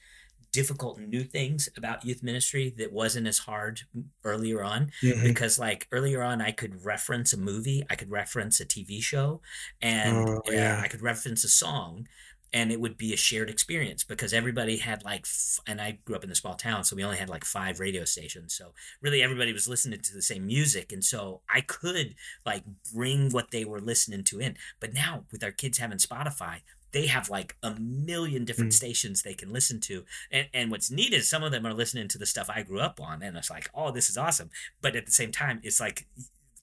[0.53, 3.81] difficult new things about youth ministry that wasn't as hard
[4.23, 5.23] earlier on mm-hmm.
[5.23, 9.41] because like earlier on I could reference a movie, I could reference a TV show
[9.81, 10.77] and oh, yeah.
[10.77, 12.07] uh, I could reference a song
[12.53, 16.15] and it would be a shared experience because everybody had like f- and I grew
[16.15, 19.23] up in a small town so we only had like five radio stations so really
[19.23, 22.13] everybody was listening to the same music and so I could
[22.45, 26.59] like bring what they were listening to in but now with our kids having Spotify
[26.93, 28.75] they have like a million different mm.
[28.75, 30.05] stations they can listen to.
[30.31, 32.79] And, and what's neat is some of them are listening to the stuff I grew
[32.79, 33.21] up on.
[33.23, 34.51] And it's like, oh, this is awesome.
[34.81, 36.05] But at the same time, it's like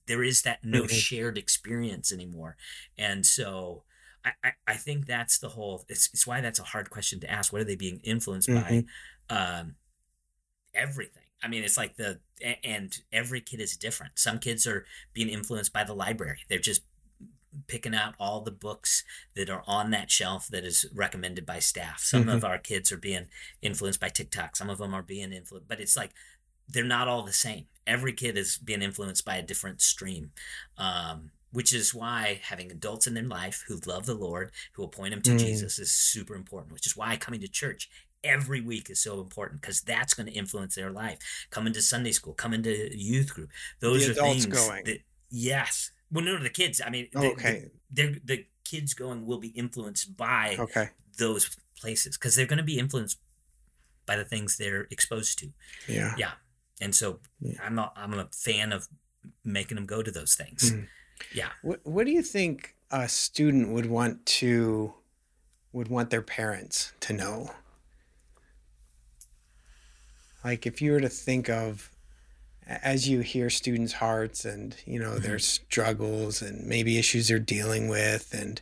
[0.07, 0.95] there is that no mm-hmm.
[0.95, 2.55] shared experience anymore.
[2.97, 3.83] And so
[4.23, 7.29] I, I, I, think that's the whole, it's, it's why that's a hard question to
[7.29, 7.51] ask.
[7.51, 8.81] What are they being influenced mm-hmm.
[9.29, 9.35] by?
[9.35, 9.75] Um,
[10.73, 11.23] everything.
[11.43, 12.19] I mean, it's like the,
[12.63, 14.17] and every kid is different.
[14.17, 16.39] Some kids are being influenced by the library.
[16.49, 16.83] They're just
[17.67, 19.03] picking out all the books
[19.35, 21.99] that are on that shelf that is recommended by staff.
[21.99, 22.29] Some mm-hmm.
[22.29, 23.27] of our kids are being
[23.61, 24.55] influenced by TikTok.
[24.55, 26.11] Some of them are being influenced, but it's like
[26.67, 27.65] they're not all the same.
[27.85, 30.31] Every kid is being influenced by a different stream.
[30.77, 34.89] Um, which is why having adults in their life who love the Lord, who will
[34.89, 35.39] point them to mm.
[35.39, 36.71] Jesus, is super important.
[36.71, 37.89] Which is why coming to church
[38.23, 41.19] every week is so important because that's going to influence their life.
[41.49, 43.49] Coming to Sunday school, coming to youth group,
[43.79, 44.83] those the are things going.
[44.85, 44.99] that
[45.29, 46.81] yes, well, no, the kids.
[46.85, 47.71] I mean, the, okay.
[47.91, 50.89] The, the kids going will be influenced by okay.
[51.17, 53.17] those places because they're going to be influenced
[54.05, 55.49] by the things they're exposed to.
[55.87, 56.13] Yeah.
[56.17, 56.31] Yeah.
[56.79, 57.59] And so yeah.
[57.63, 58.87] I'm not, I'm a fan of
[59.43, 60.71] making them go to those things.
[60.71, 60.87] Mm.
[61.33, 61.49] Yeah.
[61.61, 64.93] What What do you think a student would want to
[65.73, 67.51] would want their parents to know?
[70.43, 71.91] Like if you were to think of
[72.81, 75.23] as you hear students' hearts and you know mm-hmm.
[75.23, 78.61] their struggles and maybe issues they're dealing with and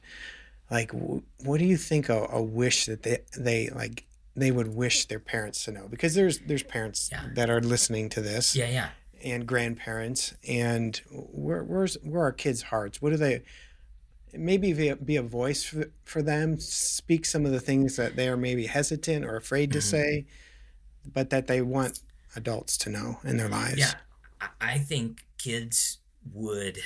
[0.72, 4.06] like what do you think a, a, wish that they they like
[4.36, 7.24] they would wish their parents to know because there's there's parents yeah.
[7.34, 8.90] that are listening to this yeah yeah
[9.24, 13.42] and grandparents and where where's where are kids hearts what do they
[14.34, 18.16] maybe be a, be a voice for, for them speak some of the things that
[18.16, 19.90] they are maybe hesitant or afraid to mm-hmm.
[19.90, 20.26] say
[21.12, 22.00] but that they want
[22.36, 23.80] adults to know in their lives.
[23.80, 23.94] Yeah.
[24.62, 25.98] I think kids
[26.34, 26.80] would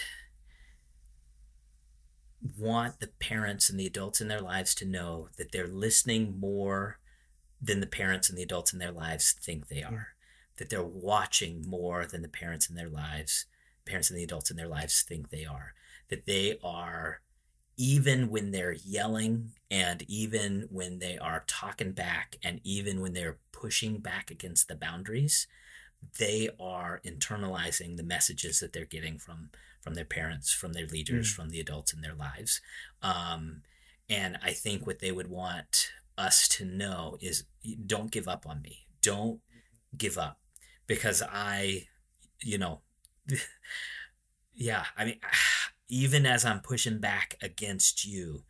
[2.57, 6.97] want the parents and the adults in their lives to know that they're listening more
[7.61, 10.09] than the parents and the adults in their lives think they are.
[10.57, 13.45] That they're watching more than the parents in their lives,
[13.85, 15.73] parents and the adults in their lives think they are.
[16.09, 17.21] That they are
[17.77, 23.37] even when they're yelling and even when they are talking back and even when they're
[23.51, 25.47] pushing back against the boundaries
[26.19, 29.49] they are internalizing the messages that they're getting from
[29.81, 31.35] from their parents from their leaders mm.
[31.35, 32.61] from the adults in their lives.
[33.01, 33.61] Um,
[34.09, 37.45] and i think what they would want us to know is
[37.85, 38.85] don't give up on me.
[39.01, 39.39] Don't
[39.97, 40.37] give up.
[40.87, 41.87] Because i
[42.41, 42.81] you know
[44.53, 45.19] yeah i mean
[45.89, 48.43] even as I'm pushing back against you,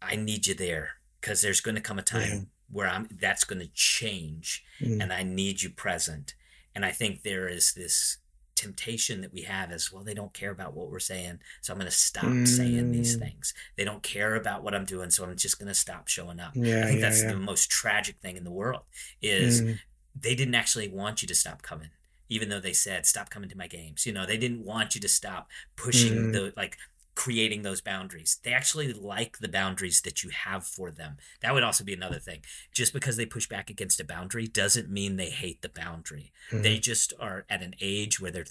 [0.00, 2.40] I need you there because there's going to come a time yeah.
[2.70, 5.00] where I'm that's going to change mm.
[5.00, 6.34] and I need you present.
[6.74, 8.18] And I think there is this
[8.56, 11.78] temptation that we have as well they don't care about what we're saying so i'm
[11.78, 12.46] going to stop mm.
[12.46, 13.20] saying these mm.
[13.20, 16.38] things they don't care about what i'm doing so i'm just going to stop showing
[16.38, 17.32] up yeah, i think yeah, that's yeah.
[17.32, 18.82] the most tragic thing in the world
[19.20, 19.76] is mm.
[20.18, 21.90] they didn't actually want you to stop coming
[22.28, 25.00] even though they said stop coming to my games you know they didn't want you
[25.00, 26.32] to stop pushing mm.
[26.32, 26.76] the like
[27.14, 31.62] creating those boundaries they actually like the boundaries that you have for them that would
[31.62, 32.40] also be another thing
[32.72, 36.62] just because they push back against a boundary doesn't mean they hate the boundary mm.
[36.62, 38.46] they just are at an age where they're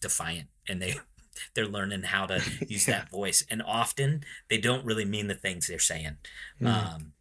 [0.00, 0.94] defiant and they
[1.54, 2.98] they're learning how to use yeah.
[2.98, 6.16] that voice and often they don't really mean the things they're saying
[6.60, 6.68] mm.
[6.68, 7.12] um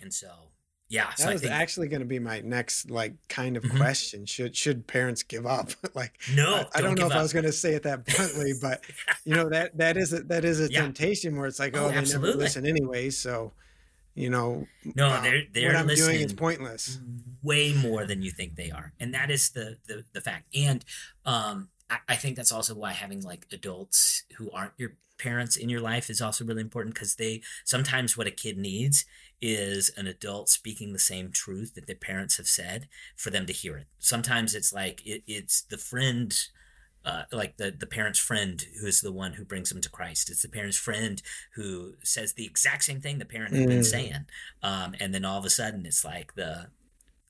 [0.00, 0.49] and so
[0.90, 3.78] yeah that so was think, actually going to be my next like kind of mm-hmm.
[3.78, 7.18] question should should parents give up like no i, I don't, don't know if up.
[7.18, 8.84] i was going to say it that bluntly but
[9.24, 10.82] you know that that is a that is a yeah.
[10.82, 12.30] temptation where it's like oh, oh they absolutely.
[12.30, 13.52] never listen anyway so
[14.14, 14.66] you know
[14.96, 16.98] no uh, they're they're what i'm doing is pointless
[17.42, 20.84] way more than you think they are and that is the the, the fact and
[21.24, 25.68] um I, I think that's also why having like adults who aren't your parents in
[25.68, 29.04] your life is also really important because they sometimes what a kid needs
[29.40, 33.52] is an adult speaking the same truth that their parents have said for them to
[33.52, 33.86] hear it.
[33.98, 36.34] Sometimes it's like it, it's the friend,
[37.04, 40.30] uh, like the the parent's friend who is the one who brings them to Christ.
[40.30, 41.22] It's the parent's friend
[41.54, 43.68] who says the exact same thing the parent has mm.
[43.68, 44.26] been saying,
[44.62, 46.68] um, and then all of a sudden it's like the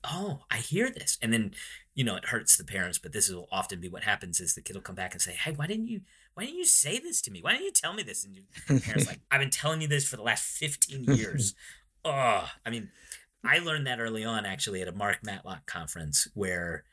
[0.03, 1.53] oh I hear this, and then
[1.95, 4.61] you know it hurts the parents, but this will often be what happens is the
[4.61, 6.01] kid will come back and say, hey, why didn't you
[6.33, 7.41] why didn't you say this to me?
[7.41, 8.23] Why didn't you tell me this?
[8.23, 11.53] And your parents like, I've been telling you this for the last 15 years
[12.05, 12.89] oh, I mean,
[13.43, 16.83] I learned that early on actually at a Mark Matlock conference where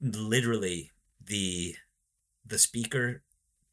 [0.00, 0.92] literally
[1.24, 1.74] the
[2.46, 3.22] the speaker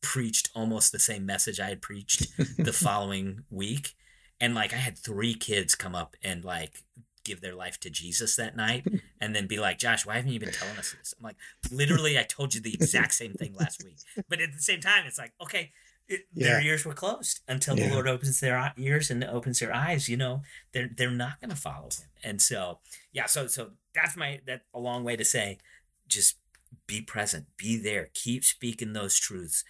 [0.01, 2.27] preached almost the same message I had preached
[2.57, 3.95] the following week.
[4.39, 6.83] And like I had three kids come up and like
[7.23, 8.85] give their life to Jesus that night
[9.19, 11.13] and then be like, Josh, why haven't you been telling us this?
[11.17, 11.37] I'm like,
[11.71, 13.97] literally, I told you the exact same thing last week.
[14.29, 15.71] But at the same time, it's like, okay,
[16.07, 16.47] it, yeah.
[16.49, 17.87] their ears were closed until yeah.
[17.87, 20.07] the Lord opens their ears and opens their eyes.
[20.07, 20.41] You know,
[20.71, 22.79] they're they're not going to follow Him, and so
[23.11, 25.57] yeah, so so that's my that a long way to say,
[26.07, 26.37] just
[26.87, 29.63] be present, be there, keep speaking those truths.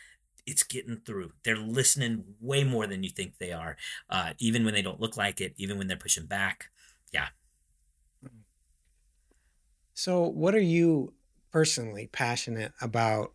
[0.46, 1.32] It's getting through.
[1.44, 3.78] They're listening way more than you think they are,
[4.10, 6.66] uh, even when they don't look like it, even when they're pushing back.
[7.12, 7.30] Yeah.
[9.96, 11.14] So, what are you
[11.52, 13.32] personally passionate about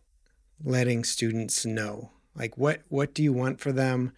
[0.63, 4.13] letting students know like what what do you want for them?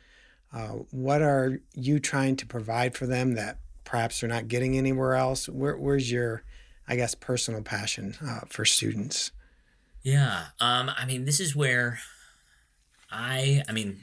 [0.54, 5.16] Uh, what are you trying to provide for them that perhaps they're not getting anywhere
[5.16, 5.50] else?
[5.50, 6.44] Where, where's your,
[6.88, 9.32] I guess, personal passion uh, for students?
[10.04, 12.00] Yeah, um, I mean, this is where
[13.12, 14.02] I, I mean,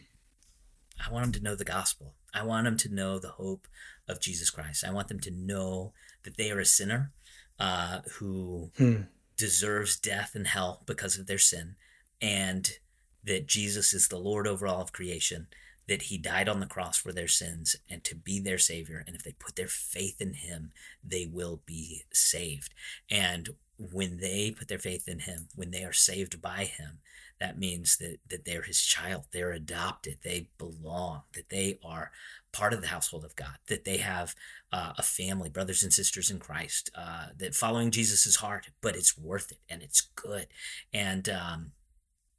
[1.05, 2.15] I want them to know the gospel.
[2.35, 3.67] I want them to know the hope
[4.09, 4.85] of Jesus Christ.
[4.85, 5.93] I want them to know
[6.25, 7.13] that they are a sinner
[7.59, 9.03] uh, who hmm.
[9.37, 11.77] deserves death and hell because of their sin,
[12.21, 12.79] and
[13.25, 15.47] that Jesus is the Lord over all of creation,
[15.89, 19.03] that he died on the cross for their sins and to be their savior.
[19.07, 20.71] And if they put their faith in him,
[21.03, 22.75] they will be saved.
[23.11, 26.99] And when they put their faith in him, when they are saved by him,
[27.41, 32.13] that means that, that they're his child, they're adopted, they belong, that they are
[32.53, 34.35] part of the household of God, that they have
[34.71, 38.95] uh, a family, brothers and sisters in Christ, uh, that following Jesus is hard, but
[38.95, 40.49] it's worth it and it's good.
[40.93, 41.73] And, um,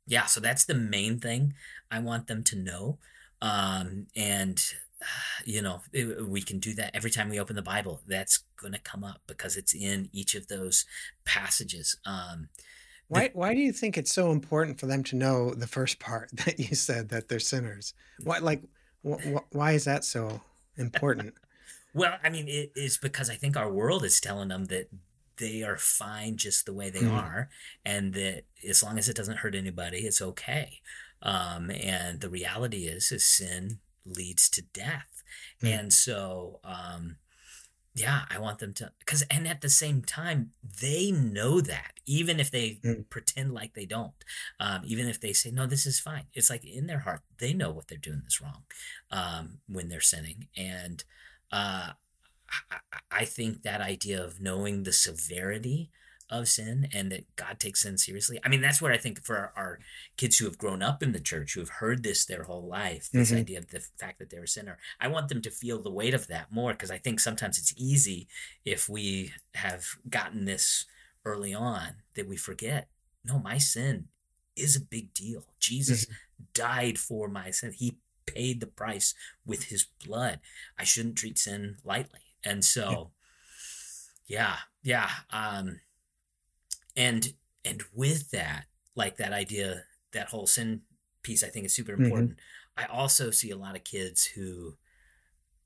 [0.05, 1.53] yeah, so that's the main thing
[1.89, 2.97] I want them to know.
[3.41, 4.63] Um, and
[5.45, 5.81] you know,
[6.27, 8.01] we can do that every time we open the Bible.
[8.07, 10.85] That's going to come up because it's in each of those
[11.25, 11.97] passages.
[12.05, 12.49] Um,
[13.07, 15.99] why, the, why do you think it's so important for them to know the first
[15.99, 17.93] part that you said that they're sinners?
[18.23, 18.63] Why, like,
[19.03, 20.41] wh- wh- why is that so
[20.77, 21.33] important?
[21.93, 24.89] well, I mean, it is because I think our world is telling them that
[25.37, 27.13] they are fine just the way they mm.
[27.13, 27.49] are,
[27.85, 30.81] and that as long as it doesn't hurt anybody, it's okay.
[31.21, 35.23] Um, and the reality is, is sin leads to death,
[35.61, 35.79] mm.
[35.79, 37.17] and so um,
[37.93, 40.51] yeah, I want them to because and at the same time
[40.81, 43.09] they know that even if they mm.
[43.09, 44.13] pretend like they don't,
[44.59, 46.25] um, even if they say no, this is fine.
[46.33, 48.63] It's like in their heart they know what they're doing is wrong
[49.11, 51.03] um, when they're sinning, and
[51.51, 51.91] uh,
[53.09, 55.91] I think that idea of knowing the severity
[56.31, 58.39] of sin and that God takes sin seriously.
[58.43, 59.79] I mean, that's where I think for our, our
[60.15, 63.09] kids who have grown up in the church, who have heard this their whole life,
[63.11, 63.39] this mm-hmm.
[63.39, 66.13] idea of the fact that they're a sinner, I want them to feel the weight
[66.13, 68.27] of that more because I think sometimes it's easy
[68.63, 70.85] if we have gotten this
[71.25, 72.87] early on that we forget,
[73.25, 74.05] no, my sin
[74.55, 75.43] is a big deal.
[75.59, 76.43] Jesus mm-hmm.
[76.53, 77.73] died for my sin.
[77.73, 79.13] He paid the price
[79.45, 80.39] with his blood.
[80.79, 82.21] I shouldn't treat sin lightly.
[82.45, 83.11] And so,
[84.27, 85.09] yeah, yeah.
[85.31, 85.79] Um,
[86.95, 87.33] and
[87.63, 88.65] and with that,
[88.95, 89.83] like that idea,
[90.13, 90.81] that whole sin
[91.23, 92.05] piece, I think is super mm-hmm.
[92.05, 92.31] important.
[92.31, 92.83] Mm-hmm.
[92.83, 94.75] I also see a lot of kids who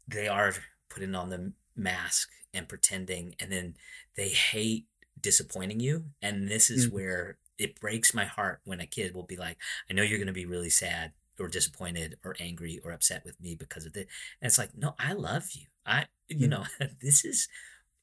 [0.07, 0.53] they are
[0.89, 3.76] putting on the mask and pretending, and then
[4.15, 4.86] they hate
[5.19, 6.05] disappointing you.
[6.21, 6.95] And this is mm-hmm.
[6.95, 9.57] where it breaks my heart when a kid will be like,
[9.89, 13.39] I know you're going to be really sad or disappointed or angry or upset with
[13.41, 14.07] me because of it.
[14.41, 15.67] And it's like, no, I love you.
[15.86, 16.51] I, you mm.
[16.51, 16.63] know,
[17.01, 17.47] this is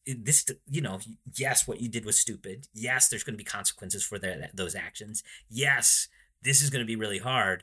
[0.04, 0.98] this you know
[1.36, 4.74] yes what you did was stupid yes there's going to be consequences for the, those
[4.74, 6.08] actions yes
[6.42, 7.62] this is going to be really hard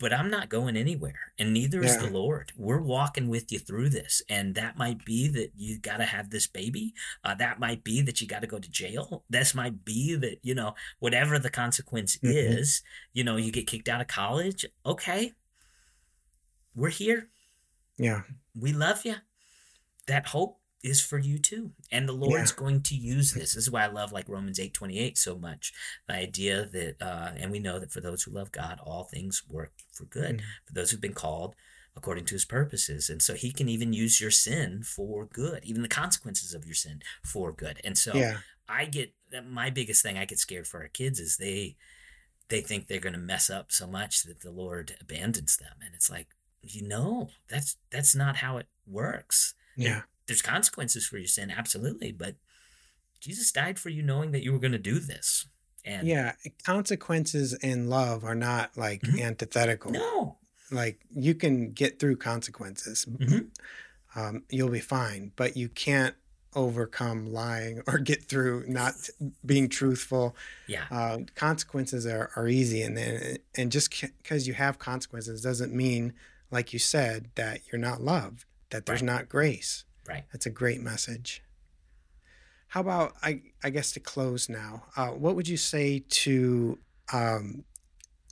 [0.00, 2.52] but I'm not going anywhere, and neither is the Lord.
[2.56, 6.30] We're walking with you through this, and that might be that you got to have
[6.30, 6.94] this baby.
[7.22, 9.24] Uh, that might be that you got to go to jail.
[9.30, 12.36] This might be that you know whatever the consequence mm-hmm.
[12.36, 12.82] is.
[13.12, 14.66] You know, you get kicked out of college.
[14.84, 15.32] Okay,
[16.74, 17.28] we're here.
[17.96, 18.22] Yeah,
[18.58, 19.16] we love you.
[20.06, 21.72] That hope is for you too.
[21.90, 22.60] And the Lord's yeah.
[22.60, 23.54] going to use this.
[23.54, 25.72] This is why I love like Romans 8 28 so much.
[26.06, 29.42] The idea that, uh, and we know that for those who love God, all things
[29.48, 30.46] work for good, mm-hmm.
[30.66, 31.54] for those who've been called
[31.96, 33.08] according to his purposes.
[33.08, 36.74] And so he can even use your sin for good, even the consequences of your
[36.74, 37.80] sin for good.
[37.84, 38.38] And so yeah.
[38.68, 41.76] I get that my biggest thing I get scared for our kids is they
[42.48, 45.72] they think they're going to mess up so much that the Lord abandons them.
[45.84, 46.28] And it's like,
[46.66, 49.54] you know, that's that's not how it works.
[49.76, 52.36] Yeah there's consequences for your sin, absolutely, but
[53.20, 55.46] Jesus died for you knowing that you were going to do this.
[55.84, 56.32] And yeah,
[56.64, 59.18] consequences and love are not like mm-hmm.
[59.18, 59.90] antithetical.
[59.90, 60.38] No.
[60.70, 63.04] Like you can get through consequences.
[63.04, 64.18] Mm-hmm.
[64.18, 66.14] Um, you'll be fine, but you can't
[66.54, 68.94] overcome lying or get through not
[69.44, 70.36] being truthful.
[70.66, 70.84] Yeah.
[70.90, 72.80] Uh, consequences are, are easy.
[72.82, 73.90] And then, and just
[74.22, 76.14] because you have consequences doesn't mean,
[76.54, 79.06] like you said, that you're not loved, that there's right.
[79.06, 79.84] not grace.
[80.08, 80.24] Right.
[80.32, 81.42] That's a great message.
[82.68, 83.42] How about I?
[83.62, 86.78] I guess to close now, uh, what would you say to
[87.12, 87.64] um,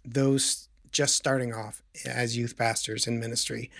[0.05, 3.70] those just starting off as youth pastors in ministry?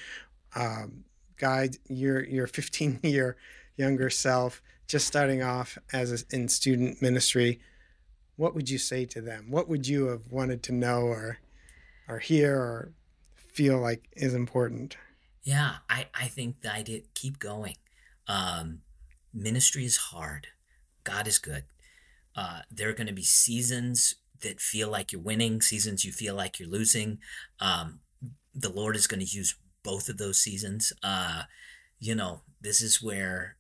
[0.55, 1.05] Um,
[1.37, 3.37] guide your your 15 year
[3.77, 7.61] younger self, just starting off as a, in student ministry.
[8.37, 9.47] What would you say to them?
[9.51, 11.39] What would you have wanted to know or
[12.09, 12.93] or hear or
[13.53, 14.97] feel like is important?
[15.43, 17.77] Yeah, I, I think the idea keep going.
[18.29, 18.81] Um,
[19.35, 20.49] ministry is hard.
[21.05, 21.65] God is good.
[22.37, 26.35] Uh, there are going to be seasons that feel like you're winning, seasons you feel
[26.35, 27.19] like you're losing.
[27.61, 28.01] Um,
[28.55, 30.93] the Lord is going to use both of those seasons.
[31.03, 31.43] Uh,
[31.99, 33.57] you know, this is where,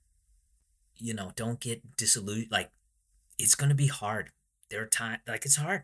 [0.96, 2.52] you know, don't get disillusioned.
[2.52, 2.70] Like,
[3.38, 4.30] it's going to be hard.
[4.70, 5.82] There are times, like, it's hard,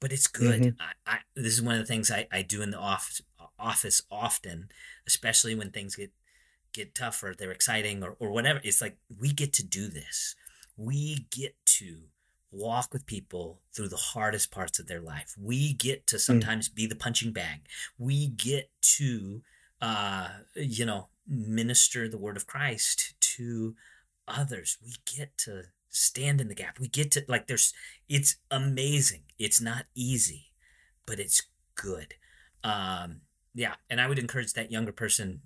[0.00, 0.62] but it's good.
[0.62, 0.82] Mm-hmm.
[1.06, 3.22] I, I, this is one of the things I, I do in the office,
[3.58, 4.68] office often,
[5.06, 6.12] especially when things get
[6.72, 8.60] get tougher, they're exciting or, or whatever.
[8.62, 10.34] It's like we get to do this.
[10.76, 11.98] We get to
[12.52, 15.34] walk with people through the hardest parts of their life.
[15.38, 16.20] We get to hmm.
[16.20, 16.74] sometimes mm.
[16.74, 17.62] be the punching bag.
[17.98, 19.42] We get to
[19.80, 23.74] uh you know minister the word of Christ to
[24.26, 24.78] others.
[24.84, 26.78] We get to stand in the gap.
[26.78, 27.72] We get to like there's
[28.08, 29.22] it's amazing.
[29.38, 30.52] It's not easy,
[31.06, 31.42] but it's
[31.74, 32.14] good.
[32.64, 33.22] Um
[33.58, 35.40] yeah, and I would encourage that younger person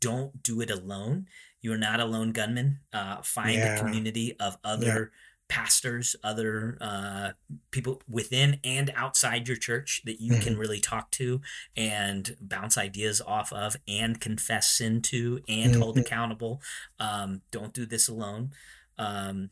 [0.00, 1.26] don't do it alone.
[1.60, 2.78] You're not a lone gunman.
[2.94, 3.76] Uh, find yeah.
[3.76, 5.54] a community of other yeah.
[5.54, 7.32] pastors, other uh,
[7.70, 10.42] people within and outside your church that you mm-hmm.
[10.42, 11.42] can really talk to
[11.76, 15.82] and bounce ideas off of and confess sin to and mm-hmm.
[15.82, 16.62] hold accountable.
[16.98, 18.52] Um, don't do this alone.
[18.96, 19.50] Um,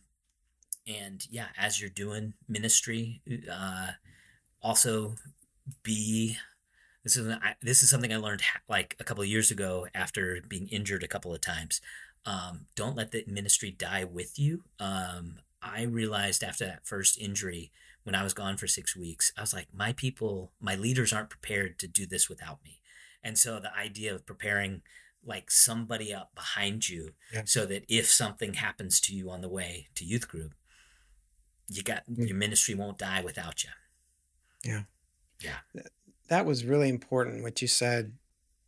[0.86, 3.20] and yeah, as you're doing ministry,
[3.52, 3.90] uh,
[4.62, 5.16] also
[5.82, 6.38] be
[7.02, 10.40] this is I, this is something I learned like a couple of years ago after
[10.48, 11.80] being injured a couple of times.
[12.26, 14.64] Um, don't let the ministry die with you.
[14.78, 17.70] Um, I realized after that first injury,
[18.02, 21.30] when I was gone for six weeks, I was like, my people, my leaders aren't
[21.30, 22.80] prepared to do this without me.
[23.24, 24.82] And so the idea of preparing
[25.24, 27.42] like somebody up behind you yeah.
[27.44, 30.54] so that if something happens to you on the way to youth group,
[31.68, 32.26] you got mm.
[32.26, 33.70] your ministry won't die without you.
[34.62, 34.82] Yeah.
[35.42, 35.82] Yeah
[36.30, 38.12] that was really important what you said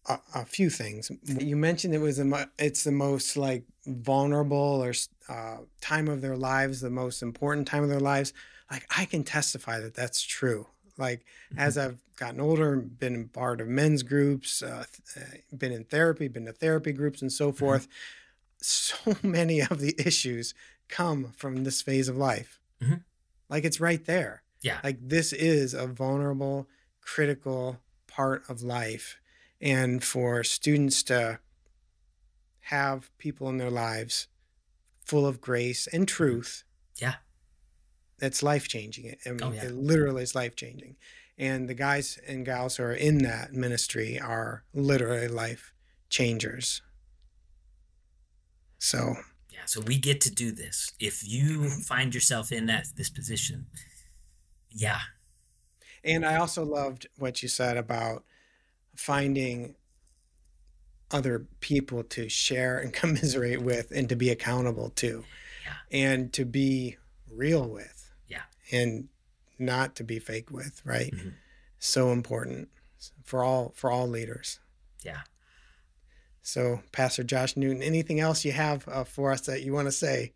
[0.09, 4.93] a, a few things you mentioned it was a, it's the most like vulnerable or
[5.29, 8.35] uh, time of their lives the most important time of their lives
[8.71, 10.67] like i can testify that that's true
[10.99, 11.61] like mm-hmm.
[11.61, 14.85] as i've gotten older been part of men's groups uh,
[15.17, 15.21] uh,
[15.57, 17.59] been in therapy been to therapy groups and so mm-hmm.
[17.59, 18.61] forth mm-hmm.
[18.61, 20.53] so many of the issues
[20.89, 22.97] come from this phase of life mm-hmm.
[23.49, 26.69] like it's right there yeah like this is a vulnerable
[27.03, 29.19] critical part of life.
[29.61, 31.39] And for students to
[32.67, 34.29] have people in their lives
[35.05, 36.17] full of grace and mm-hmm.
[36.17, 36.65] truth.
[36.97, 37.15] Yeah.
[38.19, 39.17] That's life changing.
[39.27, 39.65] I mean, oh, yeah.
[39.65, 40.97] it literally is life changing.
[41.39, 45.73] And the guys and gals who are in that ministry are literally life
[46.09, 46.83] changers.
[48.79, 49.15] So,
[49.51, 50.93] yeah, so we get to do this.
[51.01, 53.67] If you find yourself in that this position,
[54.71, 55.01] yeah,
[56.05, 58.25] and I also loved what you said about
[58.97, 59.75] finding
[61.11, 65.25] other people to share and commiserate with and to be accountable to
[65.65, 65.99] yeah.
[65.99, 66.97] and to be
[67.31, 69.09] real with yeah and
[69.59, 71.31] not to be fake with right mm-hmm.
[71.79, 72.69] so important
[73.23, 74.61] for all for all leaders.
[75.05, 75.21] Yeah.
[76.43, 79.93] So, Pastor Josh Newton, anything else you have uh, for us that you want to
[79.93, 80.33] say?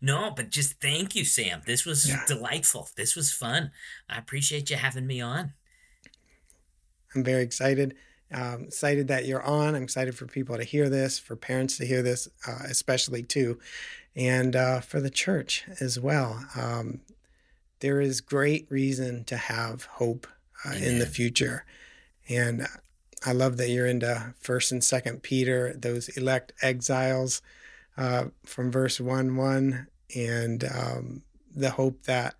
[0.00, 1.62] No, but just thank you, Sam.
[1.66, 2.22] This was yeah.
[2.26, 2.88] delightful.
[2.96, 3.70] This was fun.
[4.08, 5.52] I appreciate you having me on.
[7.14, 7.94] I'm very excited.
[8.32, 9.74] Um, excited that you're on.
[9.74, 13.58] I'm excited for people to hear this, for parents to hear this, uh, especially too,
[14.14, 16.44] and uh, for the church as well.
[16.56, 17.00] Um,
[17.80, 20.28] there is great reason to have hope
[20.64, 21.64] uh, in the future,
[22.28, 22.68] and
[23.26, 27.42] I love that you're into First and Second Peter, those elect exiles
[27.96, 31.22] uh, from verse one one, and um,
[31.54, 32.34] the hope that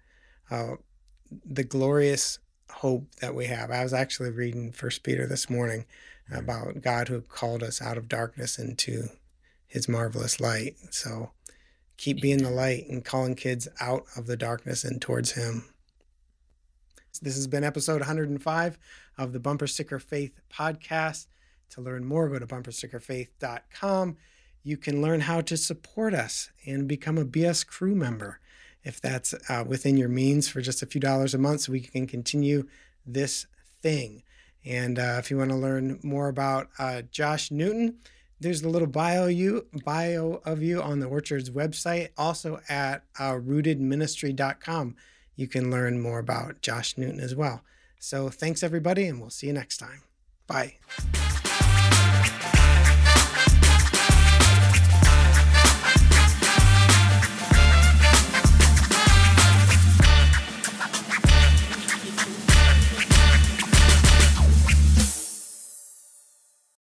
[0.50, 0.74] uh,
[1.44, 2.38] the glorious
[2.70, 3.70] hope that we have.
[3.70, 5.86] I was actually reading First Peter this morning
[6.32, 9.08] about God who called us out of darkness into
[9.66, 10.76] His marvelous light.
[10.90, 11.30] So
[11.96, 15.64] keep being the light and calling kids out of the darkness and towards Him.
[17.22, 18.78] This has been episode 105
[19.18, 21.26] of the Bumper Sticker Faith podcast.
[21.70, 24.16] To learn more, go to bumperstickerfaith.com.
[24.62, 28.40] You can learn how to support us and become a BS crew member
[28.82, 31.80] if that's uh, within your means for just a few dollars a month so we
[31.80, 32.66] can continue
[33.06, 33.46] this
[33.82, 34.22] thing.
[34.64, 37.96] And uh, if you want to learn more about uh, Josh Newton,
[38.40, 42.08] there's the little bio you bio of you on the Orchards website.
[42.16, 44.96] Also at uh, rootedministry.com,
[45.36, 47.62] you can learn more about Josh Newton as well.
[47.98, 50.02] So thanks everybody, and we'll see you next time.
[50.46, 50.76] Bye.